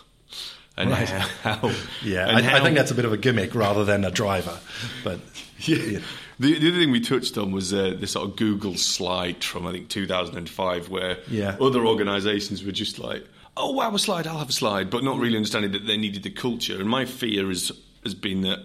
And 0.77 0.91
right. 0.91 1.09
how, 1.09 1.71
yeah, 2.03 2.27
and 2.27 2.37
I, 2.37 2.41
how, 2.41 2.57
I, 2.57 2.61
think 2.61 2.77
that's 2.77 2.91
a 2.91 2.95
bit 2.95 3.05
of 3.05 3.11
a 3.11 3.17
gimmick 3.17 3.55
rather 3.55 3.83
than 3.83 4.05
a 4.05 4.11
driver. 4.11 4.59
But 5.03 5.19
yeah. 5.59 5.77
yeah. 5.77 5.99
The, 6.39 6.59
the, 6.59 6.67
other 6.69 6.79
thing 6.79 6.91
we 6.91 7.01
touched 7.01 7.35
on 7.35 7.51
was 7.51 7.73
uh, 7.73 7.95
the 7.99 8.05
sort 8.05 8.29
of 8.29 8.35
Google 8.35 8.75
slide 8.75 9.43
from 9.43 9.65
I 9.65 9.71
think 9.71 9.89
2005, 9.89 10.89
where 10.89 11.17
yeah. 11.27 11.57
other 11.59 11.83
organisations 11.83 12.63
were 12.63 12.71
just 12.71 12.99
like, 12.99 13.25
"Oh 13.55 13.71
wow, 13.71 13.93
a 13.93 13.97
slide! 13.97 14.27
I'll 14.27 14.37
have 14.37 14.49
a 14.49 14.53
slide," 14.53 14.91
but 14.91 15.03
not 15.03 15.17
really 15.17 15.35
understanding 15.35 15.71
that 15.71 15.87
they 15.87 15.97
needed 15.97 16.21
the 16.21 16.29
culture. 16.29 16.79
And 16.79 16.87
my 16.87 17.05
fear 17.05 17.47
has 17.47 17.71
has 18.03 18.13
been 18.13 18.41
that 18.41 18.59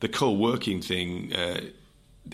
the 0.00 0.08
co-working 0.08 0.82
thing, 0.82 1.32
uh, 1.32 1.60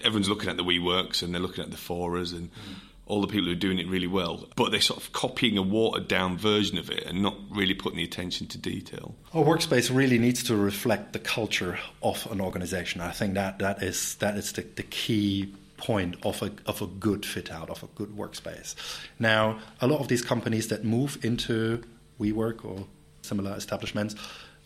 everyone's 0.02 0.30
looking 0.30 0.48
at 0.48 0.56
the 0.56 0.64
WeWorks 0.64 1.22
and 1.22 1.34
they're 1.34 1.42
looking 1.42 1.64
at 1.64 1.70
the 1.70 1.76
Foras 1.76 2.32
and. 2.32 2.50
Mm 2.50 2.87
all 3.08 3.22
the 3.22 3.26
people 3.26 3.46
who 3.46 3.52
are 3.52 3.56
doing 3.56 3.78
it 3.78 3.88
really 3.88 4.06
well, 4.06 4.46
but 4.54 4.70
they're 4.70 4.80
sort 4.80 5.02
of 5.02 5.12
copying 5.12 5.56
a 5.56 5.62
watered 5.62 6.06
down 6.06 6.36
version 6.36 6.78
of 6.78 6.90
it 6.90 7.04
and 7.04 7.22
not 7.22 7.36
really 7.50 7.74
putting 7.74 7.96
the 7.96 8.04
attention 8.04 8.46
to 8.46 8.58
detail. 8.58 9.14
Our 9.32 9.44
workspace 9.44 9.94
really 9.94 10.18
needs 10.18 10.42
to 10.44 10.56
reflect 10.56 11.14
the 11.14 11.18
culture 11.18 11.78
of 12.02 12.26
an 12.30 12.40
organization. 12.40 13.00
I 13.00 13.12
think 13.12 13.34
that 13.34 13.58
that 13.58 13.82
is 13.82 14.14
that 14.16 14.36
is 14.36 14.52
the, 14.52 14.62
the 14.62 14.82
key 14.82 15.54
point 15.78 16.16
of 16.22 16.42
a 16.42 16.52
of 16.66 16.82
a 16.82 16.86
good 16.86 17.24
fit 17.24 17.50
out 17.50 17.70
of 17.70 17.82
a 17.82 17.86
good 17.94 18.10
workspace. 18.10 18.74
Now, 19.18 19.58
a 19.80 19.86
lot 19.86 20.00
of 20.00 20.08
these 20.08 20.22
companies 20.22 20.68
that 20.68 20.84
move 20.84 21.18
into 21.24 21.82
WeWork 22.20 22.64
or 22.64 22.86
similar 23.22 23.56
establishments, 23.56 24.14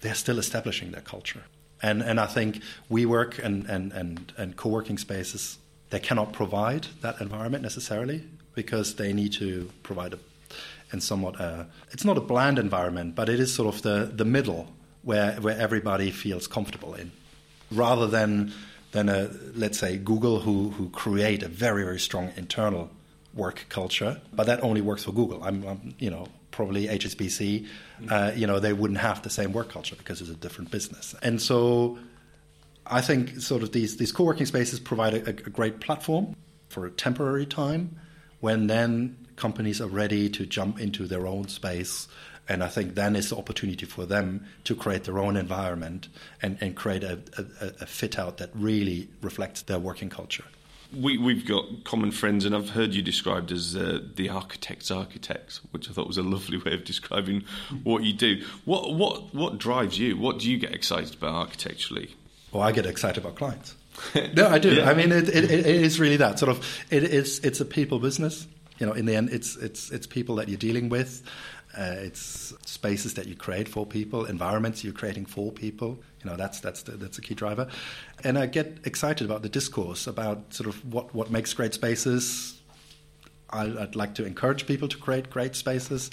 they're 0.01 0.15
still 0.15 0.39
establishing 0.39 0.91
their 0.91 1.03
culture. 1.03 1.45
And 1.81 2.03
and 2.03 2.19
I 2.19 2.27
think 2.27 2.61
WeWork 2.91 3.39
and 3.39 3.67
and 3.67 3.93
and, 3.93 4.33
and 4.37 4.57
co-working 4.57 4.99
spaces 4.99 5.59
they 5.93 6.01
cannot 6.01 6.33
provide 6.33 6.87
that 7.03 7.21
environment 7.21 7.63
necessarily 7.63 8.25
because 8.55 8.97
they 8.97 9.13
need 9.13 9.33
to 9.35 9.71
provide 9.83 10.15
a 10.15 10.19
and 10.91 11.03
somewhat 11.03 11.39
a, 11.41 11.67
it's 11.91 12.05
not 12.05 12.19
a 12.19 12.21
bland 12.21 12.59
environment, 12.59 13.15
but 13.15 13.29
it 13.29 13.41
is 13.41 13.53
sort 13.53 13.75
of 13.75 13.83
the, 13.83 14.11
the 14.15 14.25
middle 14.25 14.67
where 15.03 15.33
where 15.41 15.59
everybody 15.59 16.11
feels 16.11 16.47
comfortable 16.47 16.95
in, 16.95 17.13
rather 17.71 18.07
than 18.07 18.53
than 18.93 19.09
a 19.09 19.31
let's 19.55 19.79
say 19.79 19.99
Google 19.99 20.41
who 20.41 20.71
who 20.71 20.89
create 20.91 21.43
a 21.43 21.49
very 21.49 21.85
very 21.85 22.01
strong 22.01 22.33
internal 22.37 22.91
work 23.35 23.67
culture, 23.69 24.21
but 24.33 24.47
that 24.47 24.63
only 24.63 24.81
works 24.81 25.05
for 25.05 25.13
Google. 25.13 25.43
I'm, 25.43 25.67
I'm 25.67 25.95
you 25.99 26.11
know 26.11 26.27
probably 26.51 26.87
HSBC, 26.87 27.67
uh, 28.11 28.33
you 28.35 28.47
know 28.47 28.61
they 28.61 28.73
wouldn't 28.73 29.01
have 29.01 29.23
the 29.23 29.31
same 29.31 29.53
work 29.53 29.69
culture 29.69 29.97
because 29.97 30.23
it's 30.23 30.31
a 30.31 30.41
different 30.47 30.71
business, 30.71 31.15
and 31.23 31.41
so 31.41 31.99
I 32.87 33.01
think 33.01 33.41
sort 33.41 33.63
of 33.63 33.73
these, 33.73 33.97
these 33.97 34.13
co-working 34.13 34.47
spaces 34.47 34.81
provide 34.81 35.15
a, 35.15 35.29
a 35.29 35.33
great 35.33 35.81
platform 35.81 36.35
for 36.69 36.87
a 36.87 36.91
temporary 36.91 37.47
time 37.47 37.99
when 38.41 38.67
then 38.67 39.17
companies 39.37 39.81
are 39.81 39.89
ready 39.89 40.29
to 40.29 40.47
jump 40.47 40.81
into 40.81 41.07
their 41.07 41.27
own 41.27 41.49
space. 41.49 42.09
And 42.49 42.63
I 42.63 42.69
think 42.69 42.95
then 42.97 43.15
is 43.15 43.31
the 43.31 43.37
opportunity 43.37 43.87
for 43.87 44.05
them 44.05 44.47
to 44.65 44.75
create 44.75 45.05
their 45.05 45.19
own 45.19 45.37
environment 45.37 46.09
and, 46.43 46.59
and 46.61 46.75
create 46.75 47.05
a, 47.05 47.21
a, 47.39 47.67
a 47.83 47.87
fit 47.87 48.19
out 48.19 48.39
that 48.39 48.51
really 48.55 49.09
reflects 49.21 49.63
their 49.63 49.79
working 49.79 50.11
culture. 50.11 50.45
We, 50.95 51.17
we've 51.17 51.47
got 51.47 51.85
common 51.85 52.11
friends, 52.11 52.45
and 52.45 52.55
I've 52.55 52.71
heard 52.71 52.95
you 52.95 53.01
described 53.01 53.51
as 53.51 53.75
uh, 53.75 54.01
the 54.15 54.29
architect's 54.29 54.91
architect, 54.91 55.61
which 55.71 55.89
I 55.89 55.93
thought 55.93 56.07
was 56.07 56.19
a 56.19 56.23
lovely 56.37 56.59
way 56.59 56.75
of 56.75 56.85
describing 56.85 57.45
what 57.85 58.03
you 58.03 58.13
do. 58.13 58.45
What, 58.65 58.95
what, 58.95 59.35
what 59.35 59.57
drives 59.57 59.99
you? 59.99 60.19
What 60.19 60.41
do 60.41 60.51
you 60.51 60.59
get 60.59 60.75
excited 60.75 61.15
about 61.15 61.35
architecturally? 61.35 62.17
Well, 62.53 62.63
I 62.63 62.73
get 62.73 62.87
excited 62.87 63.23
about 63.23 63.37
clients. 63.37 63.75
no, 64.35 64.49
I 64.49 64.59
do. 64.59 64.75
Yeah. 64.75 64.91
I 64.91 64.95
mean, 64.95 65.13
it, 65.13 65.29
it, 65.29 65.51
it 65.51 65.67
is 65.67 65.99
really 65.99 66.17
that 66.17 66.39
sort 66.39 66.51
of. 66.51 66.67
It 66.91 67.05
is. 67.05 67.41
It's 67.41 67.61
a 67.61 67.65
people 67.65 67.99
business. 67.99 68.47
You 68.79 68.87
know, 68.87 68.93
in 68.93 69.07
the 69.07 69.15
end, 69.15 69.31
it's 69.31 69.57
it's 69.57 69.91
it's 69.91 70.07
people 70.07 70.37
that 70.37 70.49
you're 70.49 70.59
dealing 70.59 70.89
with. 70.89 71.23
Uh, 71.77 71.95
it's 71.99 72.53
spaces 72.67 73.15
that 73.15 73.27
you 73.27 73.35
create 73.35 73.67
for 73.67 73.87
people, 73.87 74.27
environments 74.27 74.85
you're 74.85 74.93
creating 74.93 75.25
for 75.25 75.51
people. 75.51 75.99
You 76.23 76.31
know, 76.31 76.37
that's 76.37 76.61
that's 76.61 76.83
the, 76.83 76.93
that's 76.93 77.19
a 77.19 77.23
key 77.23 77.35
driver. 77.35 77.69
And 78.25 78.39
I 78.39 78.47
get 78.47 78.79
excited 78.85 79.25
about 79.25 79.43
the 79.43 79.49
discourse 79.49 80.07
about 80.07 80.53
sort 80.53 80.69
of 80.69 80.93
what 80.93 81.15
what 81.15 81.31
makes 81.31 81.55
great 81.55 81.75
spaces. 81.75 82.61
I, 83.51 83.67
would 83.67 83.97
like 83.97 84.15
to 84.15 84.25
encourage 84.25 84.67
people 84.67 84.89
to 84.89 84.97
create 84.97 85.29
great 85.29 85.55
spaces, 85.55 86.11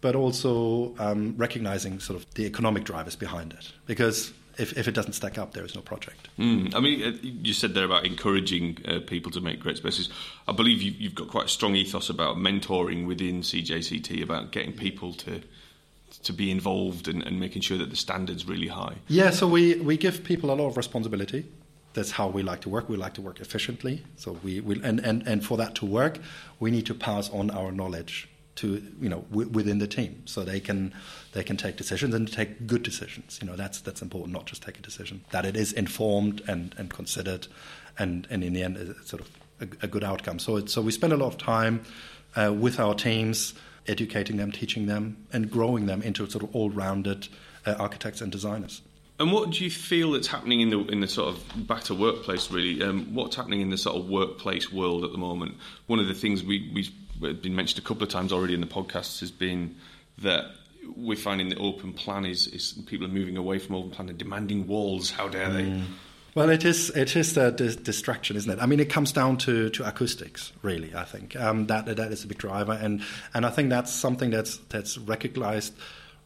but 0.00 0.14
also 0.16 0.94
um, 0.98 1.34
recognizing 1.36 2.00
sort 2.00 2.18
of 2.18 2.32
the 2.34 2.46
economic 2.46 2.84
drivers 2.84 3.16
behind 3.16 3.52
it, 3.52 3.72
because 3.86 4.32
if, 4.60 4.76
if 4.76 4.86
it 4.86 4.92
doesn't 4.92 5.14
stack 5.14 5.38
up, 5.38 5.52
there 5.54 5.64
is 5.64 5.74
no 5.74 5.80
project. 5.80 6.28
Mm. 6.38 6.74
I 6.74 6.80
mean, 6.80 7.02
uh, 7.02 7.16
you 7.22 7.52
said 7.52 7.74
there 7.74 7.84
about 7.84 8.04
encouraging 8.04 8.78
uh, 8.86 9.00
people 9.06 9.32
to 9.32 9.40
make 9.40 9.60
great 9.60 9.78
spaces. 9.78 10.10
I 10.46 10.52
believe 10.52 10.82
you, 10.82 10.92
you've 10.92 11.14
got 11.14 11.28
quite 11.28 11.46
a 11.46 11.48
strong 11.48 11.74
ethos 11.74 12.10
about 12.10 12.36
mentoring 12.36 13.06
within 13.06 13.40
CJCT, 13.40 14.22
about 14.22 14.52
getting 14.52 14.72
people 14.72 15.12
to 15.14 15.42
to 16.24 16.32
be 16.32 16.50
involved 16.50 17.06
and, 17.06 17.22
and 17.22 17.38
making 17.38 17.62
sure 17.62 17.78
that 17.78 17.88
the 17.88 17.96
standard's 17.96 18.44
really 18.44 18.66
high. 18.66 18.96
Yeah, 19.06 19.30
so 19.30 19.46
we, 19.46 19.76
we 19.76 19.96
give 19.96 20.24
people 20.24 20.50
a 20.50 20.54
lot 20.54 20.66
of 20.66 20.76
responsibility 20.76 21.46
that's 21.92 22.12
how 22.12 22.28
we 22.28 22.42
like 22.42 22.60
to 22.60 22.68
work. 22.68 22.88
We 22.88 22.96
like 22.96 23.14
to 23.14 23.20
work 23.20 23.40
efficiently. 23.40 24.04
So 24.16 24.38
we, 24.42 24.60
we 24.60 24.80
and, 24.82 25.00
and, 25.00 25.26
and 25.26 25.44
for 25.44 25.56
that 25.58 25.74
to 25.76 25.86
work, 25.86 26.18
we 26.58 26.70
need 26.70 26.86
to 26.86 26.94
pass 26.94 27.28
on 27.30 27.50
our 27.50 27.72
knowledge 27.72 28.28
to 28.60 28.82
you 29.00 29.08
know 29.08 29.24
w- 29.30 29.48
within 29.48 29.78
the 29.78 29.86
team, 29.86 30.22
so 30.26 30.42
they 30.42 30.60
can 30.60 30.92
they 31.32 31.42
can 31.42 31.56
take 31.56 31.76
decisions 31.76 32.14
and 32.14 32.30
take 32.30 32.66
good 32.66 32.82
decisions. 32.82 33.38
You 33.40 33.48
know 33.48 33.56
that's 33.56 33.80
that's 33.80 34.02
important. 34.02 34.32
Not 34.32 34.46
just 34.46 34.62
take 34.62 34.78
a 34.78 34.82
decision 34.82 35.24
that 35.30 35.44
it 35.44 35.56
is 35.56 35.72
informed 35.72 36.42
and, 36.46 36.74
and 36.78 36.90
considered, 36.90 37.46
and, 37.98 38.26
and 38.30 38.44
in 38.44 38.52
the 38.52 38.62
end, 38.62 38.76
it's 38.76 39.10
sort 39.10 39.22
of 39.22 39.28
a, 39.60 39.84
a 39.84 39.88
good 39.88 40.04
outcome. 40.04 40.38
So 40.38 40.56
it, 40.56 40.70
so 40.70 40.82
we 40.82 40.92
spend 40.92 41.12
a 41.12 41.16
lot 41.16 41.28
of 41.28 41.38
time 41.38 41.82
uh, 42.36 42.52
with 42.52 42.78
our 42.78 42.94
teams, 42.94 43.54
educating 43.86 44.36
them, 44.36 44.52
teaching 44.52 44.86
them, 44.86 45.16
and 45.32 45.50
growing 45.50 45.86
them 45.86 46.02
into 46.02 46.28
sort 46.28 46.44
of 46.44 46.54
all-rounded 46.54 47.28
uh, 47.66 47.74
architects 47.78 48.20
and 48.20 48.30
designers. 48.30 48.82
And 49.18 49.32
what 49.32 49.50
do 49.50 49.64
you 49.64 49.70
feel 49.70 50.12
that's 50.12 50.28
happening 50.28 50.62
in 50.62 50.70
the 50.70 50.78
in 50.86 51.00
the 51.00 51.08
sort 51.08 51.28
of 51.28 51.66
back 51.66 51.82
to 51.84 51.94
workplace 51.94 52.50
really? 52.50 52.82
Um, 52.82 53.14
what's 53.14 53.36
happening 53.36 53.60
in 53.60 53.68
the 53.68 53.76
sort 53.76 53.96
of 53.96 54.08
workplace 54.08 54.72
world 54.72 55.04
at 55.04 55.12
the 55.12 55.18
moment? 55.18 55.56
One 55.88 55.98
of 55.98 56.08
the 56.08 56.14
things 56.14 56.42
we 56.42 56.70
we've 56.74 56.90
been 57.20 57.54
mentioned 57.54 57.84
a 57.84 57.86
couple 57.86 58.02
of 58.02 58.08
times 58.08 58.32
already 58.32 58.54
in 58.54 58.60
the 58.60 58.66
podcast 58.66 59.20
has 59.20 59.30
been 59.30 59.76
that 60.18 60.46
we're 60.96 61.16
finding 61.16 61.48
that 61.50 61.58
open 61.58 61.92
plan 61.92 62.24
is, 62.24 62.46
is 62.48 62.72
people 62.86 63.06
are 63.06 63.10
moving 63.10 63.36
away 63.36 63.58
from 63.58 63.76
open 63.76 63.90
plan 63.90 64.08
and 64.08 64.18
demanding 64.18 64.66
walls. 64.66 65.10
How 65.10 65.28
dare 65.28 65.50
they? 65.50 65.64
Mm. 65.64 65.84
Well, 66.34 66.48
it 66.48 66.64
is 66.64 66.90
it 66.90 67.16
is 67.16 67.36
a 67.36 67.50
distraction, 67.50 68.36
isn't 68.36 68.50
it? 68.50 68.62
I 68.62 68.66
mean, 68.66 68.78
it 68.78 68.88
comes 68.88 69.12
down 69.12 69.36
to, 69.38 69.68
to 69.70 69.84
acoustics, 69.84 70.52
really. 70.62 70.94
I 70.94 71.04
think 71.04 71.34
um, 71.34 71.66
that 71.66 71.86
that 71.86 72.12
is 72.12 72.22
a 72.24 72.28
big 72.28 72.38
driver, 72.38 72.72
and 72.72 73.02
and 73.34 73.44
I 73.44 73.50
think 73.50 73.70
that's 73.70 73.92
something 73.92 74.30
that's 74.30 74.58
that's 74.68 74.96
recognised 74.96 75.74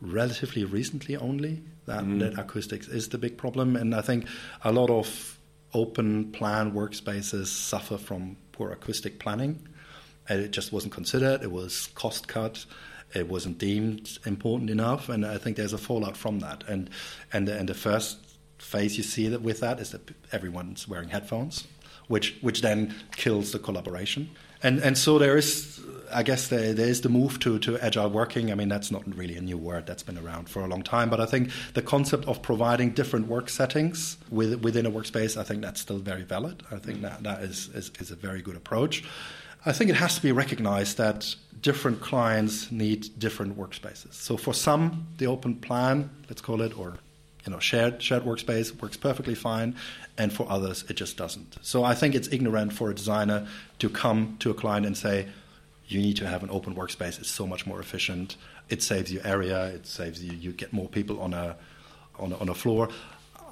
relatively 0.00 0.64
recently 0.64 1.16
only 1.16 1.62
that, 1.86 2.04
mm. 2.04 2.18
that 2.20 2.38
acoustics 2.38 2.88
is 2.88 3.08
the 3.08 3.18
big 3.18 3.38
problem. 3.38 3.76
And 3.76 3.94
I 3.94 4.02
think 4.02 4.26
a 4.62 4.72
lot 4.72 4.90
of 4.90 5.38
open 5.72 6.30
plan 6.32 6.72
workspaces 6.72 7.46
suffer 7.46 7.96
from 7.96 8.36
poor 8.52 8.70
acoustic 8.70 9.18
planning. 9.18 9.66
And 10.28 10.40
it 10.40 10.50
just 10.50 10.72
wasn't 10.72 10.92
considered, 10.94 11.42
it 11.42 11.52
was 11.52 11.88
cost 11.94 12.28
cut. 12.28 12.64
It 13.14 13.28
wasn't 13.28 13.58
deemed 13.58 14.18
important 14.26 14.70
enough, 14.70 15.08
and 15.08 15.24
I 15.24 15.38
think 15.38 15.56
there's 15.56 15.72
a 15.72 15.78
fallout 15.78 16.16
from 16.16 16.40
that. 16.40 16.64
And 16.66 16.90
and 17.32 17.48
and 17.48 17.68
the 17.68 17.74
first 17.74 18.18
phase 18.58 18.96
you 18.96 19.04
see 19.04 19.28
that 19.28 19.40
with 19.40 19.60
that 19.60 19.78
is 19.78 19.90
that 19.90 20.10
everyone's 20.32 20.88
wearing 20.88 21.10
headphones, 21.10 21.64
which 22.08 22.36
which 22.40 22.60
then 22.60 22.94
kills 23.12 23.52
the 23.52 23.60
collaboration. 23.60 24.30
And 24.64 24.80
and 24.80 24.98
so 24.98 25.18
there 25.18 25.36
is 25.36 25.80
I 26.12 26.22
guess 26.22 26.48
there, 26.48 26.72
there 26.74 26.88
is 26.88 27.00
the 27.00 27.08
move 27.08 27.38
to, 27.40 27.58
to 27.60 27.78
agile 27.78 28.08
working. 28.08 28.52
I 28.52 28.54
mean, 28.54 28.68
that's 28.68 28.90
not 28.90 29.02
really 29.16 29.36
a 29.36 29.40
new 29.40 29.58
word 29.58 29.86
that's 29.86 30.02
been 30.02 30.18
around 30.18 30.48
for 30.48 30.62
a 30.62 30.66
long 30.66 30.82
time, 30.82 31.10
but 31.10 31.20
I 31.20 31.26
think 31.26 31.50
the 31.74 31.82
concept 31.82 32.26
of 32.26 32.40
providing 32.40 32.90
different 32.90 33.26
work 33.26 33.48
settings 33.48 34.16
with, 34.30 34.62
within 34.62 34.86
a 34.86 34.90
workspace, 34.90 35.36
I 35.36 35.42
think 35.42 35.62
that's 35.62 35.80
still 35.80 35.98
very 35.98 36.22
valid. 36.22 36.62
I 36.70 36.78
think 36.78 37.02
that, 37.02 37.22
that 37.24 37.42
is, 37.42 37.68
is, 37.74 37.90
is 37.98 38.10
a 38.10 38.16
very 38.16 38.42
good 38.42 38.56
approach. 38.56 39.02
I 39.66 39.72
think 39.72 39.88
it 39.88 39.96
has 39.96 40.16
to 40.16 40.22
be 40.22 40.30
recognized 40.30 40.98
that 40.98 41.34
different 41.62 42.02
clients 42.02 42.70
need 42.70 43.18
different 43.18 43.56
workspaces. 43.58 44.12
So 44.12 44.36
for 44.36 44.52
some, 44.52 45.06
the 45.16 45.26
open 45.26 45.56
plan, 45.56 46.10
let's 46.28 46.42
call 46.42 46.60
it, 46.60 46.76
or 46.78 46.98
you 47.46 47.52
know, 47.52 47.58
shared 47.58 48.02
shared 48.02 48.24
workspace 48.24 48.78
works 48.80 48.96
perfectly 48.96 49.34
fine, 49.34 49.74
and 50.18 50.32
for 50.32 50.46
others 50.50 50.84
it 50.88 50.94
just 50.94 51.16
doesn't. 51.16 51.56
So 51.62 51.82
I 51.82 51.94
think 51.94 52.14
it's 52.14 52.28
ignorant 52.28 52.74
for 52.74 52.90
a 52.90 52.94
designer 52.94 53.46
to 53.78 53.88
come 53.88 54.36
to 54.40 54.50
a 54.50 54.54
client 54.54 54.84
and 54.84 54.96
say, 54.96 55.28
you 55.86 56.00
need 56.00 56.16
to 56.16 56.26
have 56.26 56.42
an 56.42 56.50
open 56.50 56.74
workspace. 56.74 57.18
It's 57.18 57.30
so 57.30 57.46
much 57.46 57.66
more 57.66 57.80
efficient. 57.80 58.36
It 58.68 58.82
saves 58.82 59.12
you 59.12 59.20
area. 59.24 59.66
It 59.68 59.86
saves 59.86 60.22
you. 60.22 60.32
You 60.32 60.52
get 60.52 60.72
more 60.72 60.88
people 60.88 61.20
on 61.20 61.32
a 61.32 61.56
on 62.18 62.32
a, 62.32 62.36
on 62.36 62.48
a 62.50 62.54
floor. 62.54 62.88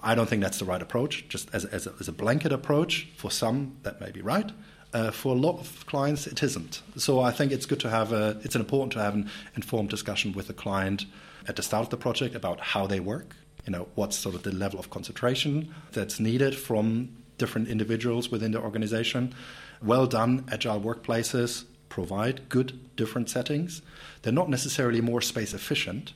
I 0.03 0.14
don't 0.14 0.29
think 0.29 0.42
that's 0.42 0.59
the 0.59 0.64
right 0.64 0.83
approach. 0.83 1.29
Just 1.29 1.48
as, 1.55 1.64
as, 1.66 1.87
a, 1.87 1.94
as 2.01 2.09
a 2.09 2.12
blanket 2.12 2.53
approach, 2.53 3.09
for 3.16 3.31
some 3.31 3.77
that 3.83 4.01
may 4.01 4.11
be 4.11 4.20
right. 4.20 4.51
Uh, 4.92 5.11
for 5.11 5.35
a 5.35 5.38
lot 5.38 5.59
of 5.59 5.87
clients, 5.87 6.26
it 6.26 6.42
isn't. 6.42 6.83
So 6.96 7.20
I 7.20 7.31
think 7.31 7.50
it's 7.50 7.64
good 7.64 7.81
to 7.81 7.88
have 7.88 8.12
a. 8.12 8.38
It's 8.42 8.57
important 8.57 8.92
to 8.92 8.98
have 8.98 9.14
an 9.14 9.31
informed 9.57 9.88
discussion 9.88 10.33
with 10.33 10.48
the 10.48 10.52
client 10.52 11.07
at 11.48 11.57
the 11.57 11.62
start 11.62 11.85
of 11.85 11.90
the 11.90 11.96
project 11.96 12.35
about 12.35 12.61
how 12.61 12.87
they 12.87 13.00
work. 13.00 13.35
You 13.66 13.72
know, 13.72 13.88
what's 13.94 14.16
sort 14.16 14.35
of 14.35 14.42
the 14.42 14.52
level 14.52 14.78
of 14.78 14.90
concentration 14.90 15.74
that's 15.92 16.20
needed 16.20 16.55
from 16.55 17.09
different 17.38 17.68
individuals 17.68 18.31
within 18.31 18.52
the 18.52 18.61
organization. 18.61 19.35
Well 19.83 20.07
done 20.07 20.44
agile 20.50 20.81
workplaces 20.81 21.64
provide 21.88 22.48
good 22.48 22.96
different 22.96 23.28
settings. 23.31 23.83
They're 24.22 24.33
not 24.33 24.48
necessarily 24.48 25.00
more 25.00 25.20
space 25.20 25.55
efficient 25.55 26.12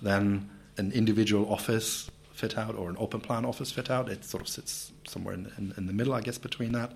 than 0.00 0.48
an 0.76 0.92
individual 0.92 1.50
office 1.52 2.10
fit 2.32 2.58
out 2.58 2.74
or 2.74 2.90
an 2.90 2.96
open 2.98 3.20
plan 3.20 3.44
office 3.44 3.72
fit 3.72 3.90
out. 3.90 4.08
It 4.08 4.24
sort 4.24 4.42
of 4.42 4.48
sits 4.48 4.92
somewhere 5.06 5.34
in, 5.34 5.50
in, 5.58 5.74
in 5.76 5.86
the 5.86 5.92
middle, 5.92 6.14
I 6.14 6.20
guess, 6.20 6.38
between 6.38 6.72
that. 6.72 6.92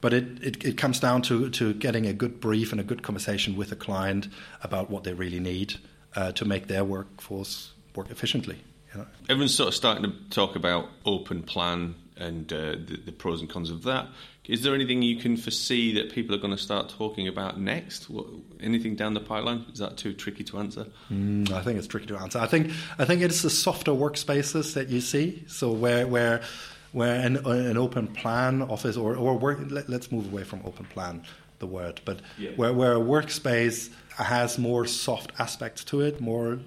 But 0.00 0.14
it, 0.14 0.42
it, 0.42 0.64
it, 0.64 0.76
comes 0.78 0.98
down 0.98 1.22
to, 1.22 1.50
to 1.50 1.74
getting 1.74 2.06
a 2.06 2.12
good 2.12 2.40
brief 2.40 2.72
and 2.72 2.80
a 2.80 2.84
good 2.84 3.02
conversation 3.02 3.56
with 3.56 3.68
the 3.68 3.76
client 3.76 4.28
about 4.62 4.88
what 4.88 5.04
they 5.04 5.12
really 5.12 5.40
need 5.40 5.74
uh, 6.16 6.32
to 6.32 6.44
make 6.44 6.68
their 6.68 6.84
workforce 6.84 7.72
work 7.94 8.10
efficiently. 8.10 8.58
You 8.92 9.00
know? 9.00 9.06
Everyone's 9.28 9.54
sort 9.54 9.68
of 9.68 9.74
starting 9.74 10.04
to 10.04 10.12
talk 10.30 10.56
about 10.56 10.88
open 11.04 11.42
plan 11.42 11.94
and 12.16 12.52
uh, 12.52 12.72
the, 12.72 13.00
the, 13.06 13.12
pros 13.12 13.40
and 13.40 13.48
cons 13.48 13.70
of 13.70 13.82
that. 13.84 14.06
Is 14.44 14.62
there 14.62 14.74
anything 14.74 15.00
you 15.00 15.16
can 15.16 15.36
foresee 15.36 15.94
that 15.94 16.12
people 16.12 16.34
are 16.34 16.38
going 16.38 16.54
to 16.54 16.62
start 16.62 16.90
talking 16.90 17.28
about 17.28 17.58
next? 17.58 18.10
What, 18.10 18.26
anything 18.60 18.94
down 18.94 19.14
the 19.14 19.20
pipeline? 19.20 19.64
Is 19.72 19.78
that 19.78 19.96
too 19.96 20.12
tricky 20.12 20.44
to 20.44 20.58
answer? 20.58 20.86
Mm, 21.10 21.50
I 21.50 21.62
think 21.62 21.78
it's 21.78 21.86
tricky 21.86 22.06
to 22.06 22.18
answer. 22.18 22.38
I 22.38 22.46
think 22.46 22.72
I 22.98 23.04
think 23.04 23.22
it's 23.22 23.42
the 23.42 23.50
softer 23.50 23.92
workspaces 23.92 24.74
that 24.74 24.88
you 24.88 25.00
see. 25.00 25.44
So 25.46 25.72
where 25.72 26.06
where 26.06 26.42
where 26.92 27.14
an, 27.14 27.36
an 27.46 27.76
open 27.76 28.08
plan 28.08 28.62
office 28.62 28.96
or 28.96 29.16
or 29.16 29.38
work, 29.38 29.58
let, 29.70 29.88
us 29.88 30.10
move 30.10 30.32
away 30.32 30.44
from 30.44 30.60
open 30.64 30.86
plan 30.86 31.22
the 31.58 31.66
word, 31.66 32.00
but 32.04 32.20
yeah. 32.38 32.50
where 32.56 32.72
where 32.72 32.92
a 32.94 33.00
workspace 33.00 33.90
has 34.16 34.58
more 34.58 34.86
soft 34.86 35.32
aspects 35.38 35.84
to 35.84 36.00
it, 36.00 36.20
more 36.20 36.58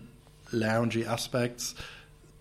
loungy 0.51 1.05
aspects 1.05 1.75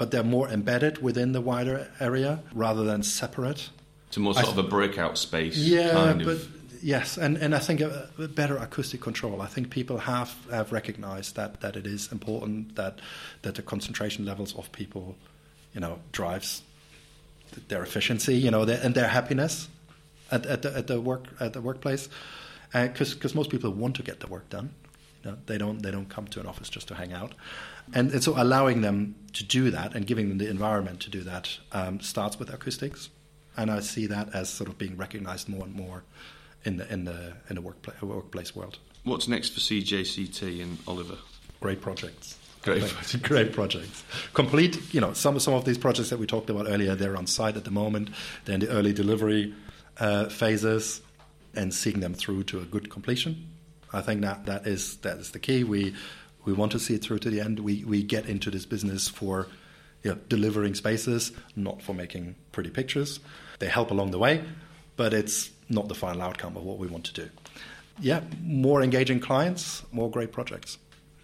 but 0.02 0.10
they're 0.10 0.24
more 0.24 0.48
embedded 0.48 1.00
within 1.00 1.30
the 1.30 1.40
wider 1.40 1.88
area 2.00 2.42
rather 2.52 2.82
than 2.82 3.04
separate. 3.04 3.70
It's 4.08 4.18
more 4.18 4.34
sort 4.34 4.48
I, 4.48 4.50
of 4.50 4.58
a 4.58 4.64
breakout 4.64 5.16
space. 5.16 5.56
Yeah, 5.56 6.14
but 6.24 6.38
yes, 6.82 7.16
and, 7.16 7.36
and 7.36 7.54
I 7.54 7.60
think 7.60 7.80
a, 7.80 8.08
a, 8.18 8.26
better 8.26 8.56
acoustic 8.56 9.00
control. 9.00 9.40
I 9.40 9.46
think 9.46 9.70
people 9.70 9.98
have, 9.98 10.34
have 10.50 10.72
recognized 10.72 11.36
that, 11.36 11.60
that 11.60 11.76
it 11.76 11.86
is 11.86 12.10
important 12.10 12.74
that 12.74 12.98
that 13.42 13.54
the 13.54 13.62
concentration 13.62 14.24
levels 14.24 14.56
of 14.56 14.72
people, 14.72 15.14
you 15.72 15.80
know, 15.80 16.00
drives 16.10 16.62
their 17.68 17.82
efficiency, 17.82 18.34
you 18.34 18.50
know, 18.50 18.64
their, 18.64 18.80
and 18.82 18.94
their 18.94 19.08
happiness 19.08 19.68
at, 20.30 20.46
at 20.46 20.62
the 20.62 20.76
at 20.76 20.86
the 20.86 21.00
work 21.00 21.26
at 21.40 21.52
the 21.52 21.60
workplace, 21.60 22.08
because 22.72 23.12
uh, 23.12 23.14
because 23.14 23.34
most 23.34 23.50
people 23.50 23.70
want 23.70 23.96
to 23.96 24.02
get 24.02 24.20
the 24.20 24.26
work 24.26 24.48
done. 24.50 24.70
You 25.24 25.32
know, 25.32 25.36
they 25.46 25.58
don't 25.58 25.82
they 25.82 25.90
don't 25.90 26.08
come 26.08 26.26
to 26.28 26.40
an 26.40 26.46
office 26.46 26.68
just 26.68 26.88
to 26.88 26.94
hang 26.94 27.12
out. 27.12 27.34
And, 27.92 28.10
and 28.12 28.22
so 28.22 28.34
allowing 28.40 28.80
them 28.80 29.14
to 29.34 29.44
do 29.44 29.70
that 29.70 29.94
and 29.94 30.06
giving 30.06 30.28
them 30.28 30.38
the 30.38 30.48
environment 30.48 31.00
to 31.00 31.10
do 31.10 31.22
that 31.22 31.58
um, 31.72 32.00
starts 32.00 32.38
with 32.38 32.52
acoustics. 32.52 33.10
And 33.56 33.70
I 33.70 33.80
see 33.80 34.06
that 34.06 34.34
as 34.34 34.48
sort 34.48 34.70
of 34.70 34.78
being 34.78 34.96
recognized 34.96 35.48
more 35.48 35.64
and 35.64 35.74
more 35.74 36.04
in 36.64 36.78
the, 36.78 36.90
in 36.92 37.04
the, 37.04 37.34
in 37.48 37.56
the 37.56 37.60
workplace, 37.60 38.00
workplace 38.00 38.56
world. 38.56 38.78
What's 39.04 39.28
next 39.28 39.50
for 39.50 39.60
CJCT 39.60 40.62
and 40.62 40.78
Oliver? 40.86 41.18
Great 41.60 41.80
projects. 41.80 42.38
Great, 42.62 42.94
great 43.22 43.52
projects. 43.52 44.04
Complete, 44.34 44.94
you 44.94 45.00
know, 45.00 45.12
some 45.12 45.38
some 45.40 45.54
of 45.54 45.64
these 45.64 45.78
projects 45.78 46.10
that 46.10 46.18
we 46.18 46.26
talked 46.26 46.48
about 46.48 46.66
earlier, 46.68 46.94
they're 46.94 47.16
on 47.16 47.26
site 47.26 47.56
at 47.56 47.64
the 47.64 47.70
moment. 47.70 48.10
They're 48.44 48.54
in 48.54 48.60
the 48.60 48.68
early 48.68 48.92
delivery 48.92 49.52
uh, 49.98 50.28
phases, 50.28 51.02
and 51.54 51.74
seeing 51.74 52.00
them 52.00 52.14
through 52.14 52.44
to 52.44 52.60
a 52.60 52.64
good 52.64 52.90
completion. 52.90 53.48
I 53.92 54.00
think 54.00 54.22
that 54.22 54.46
that 54.46 54.66
is 54.66 54.96
that 54.98 55.18
is 55.18 55.32
the 55.32 55.38
key. 55.38 55.64
We 55.64 55.94
we 56.44 56.52
want 56.52 56.72
to 56.72 56.78
see 56.78 56.94
it 56.94 57.02
through 57.02 57.18
to 57.20 57.30
the 57.30 57.40
end. 57.40 57.60
We, 57.60 57.84
we 57.84 58.02
get 58.02 58.26
into 58.26 58.50
this 58.50 58.66
business 58.66 59.08
for 59.08 59.48
you 60.02 60.12
know, 60.12 60.18
delivering 60.28 60.74
spaces, 60.74 61.32
not 61.54 61.82
for 61.82 61.94
making 61.94 62.34
pretty 62.50 62.70
pictures. 62.70 63.20
They 63.58 63.68
help 63.68 63.90
along 63.90 64.10
the 64.10 64.18
way, 64.18 64.44
but 64.96 65.14
it's 65.14 65.50
not 65.68 65.88
the 65.88 65.94
final 65.94 66.22
outcome 66.22 66.56
of 66.56 66.64
what 66.64 66.78
we 66.78 66.88
want 66.88 67.04
to 67.04 67.12
do. 67.12 67.30
Yeah, 68.00 68.22
more 68.42 68.82
engaging 68.82 69.20
clients, 69.20 69.84
more 69.92 70.10
great 70.10 70.32
projects. 70.32 70.78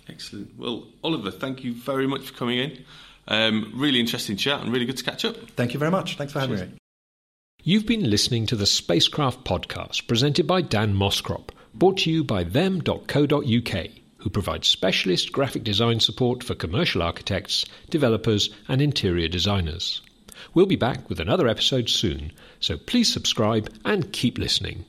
Excellent. 0.08 0.58
Well, 0.58 0.86
Oliver, 1.04 1.30
thank 1.30 1.64
you 1.64 1.74
very 1.74 2.06
much 2.06 2.28
for 2.30 2.34
coming 2.34 2.58
in. 2.58 2.84
Um, 3.26 3.72
really 3.74 4.00
interesting 4.00 4.36
chat 4.36 4.62
and 4.62 4.72
really 4.72 4.86
good 4.86 4.96
to 4.96 5.04
catch 5.04 5.24
up. 5.24 5.36
Thank 5.50 5.74
you 5.74 5.78
very 5.78 5.90
much. 5.90 6.16
Thanks 6.16 6.32
for 6.32 6.40
having 6.40 6.56
Cheers. 6.56 6.70
me. 6.70 6.78
You've 7.62 7.86
been 7.86 8.08
listening 8.08 8.46
to 8.46 8.56
the 8.56 8.66
Spacecraft 8.66 9.44
podcast 9.44 10.06
presented 10.06 10.46
by 10.46 10.62
Dan 10.62 10.94
Moskrop, 10.94 11.50
brought 11.74 11.98
to 11.98 12.10
you 12.10 12.24
by 12.24 12.44
them.co.uk. 12.44 13.86
who 14.18 14.30
provides 14.30 14.68
specialist 14.68 15.32
graphic 15.32 15.64
design 15.64 16.00
support 16.00 16.42
for 16.42 16.54
commercial 16.54 17.02
architects, 17.02 17.66
developers, 17.90 18.50
and 18.68 18.80
interior 18.80 19.28
designers. 19.28 20.00
We'll 20.54 20.66
be 20.66 20.76
back 20.76 21.08
with 21.08 21.20
another 21.20 21.48
episode 21.48 21.90
soon, 21.90 22.32
so 22.60 22.78
please 22.78 23.12
subscribe 23.12 23.70
and 23.84 24.12
keep 24.12 24.38
listening. 24.38 24.86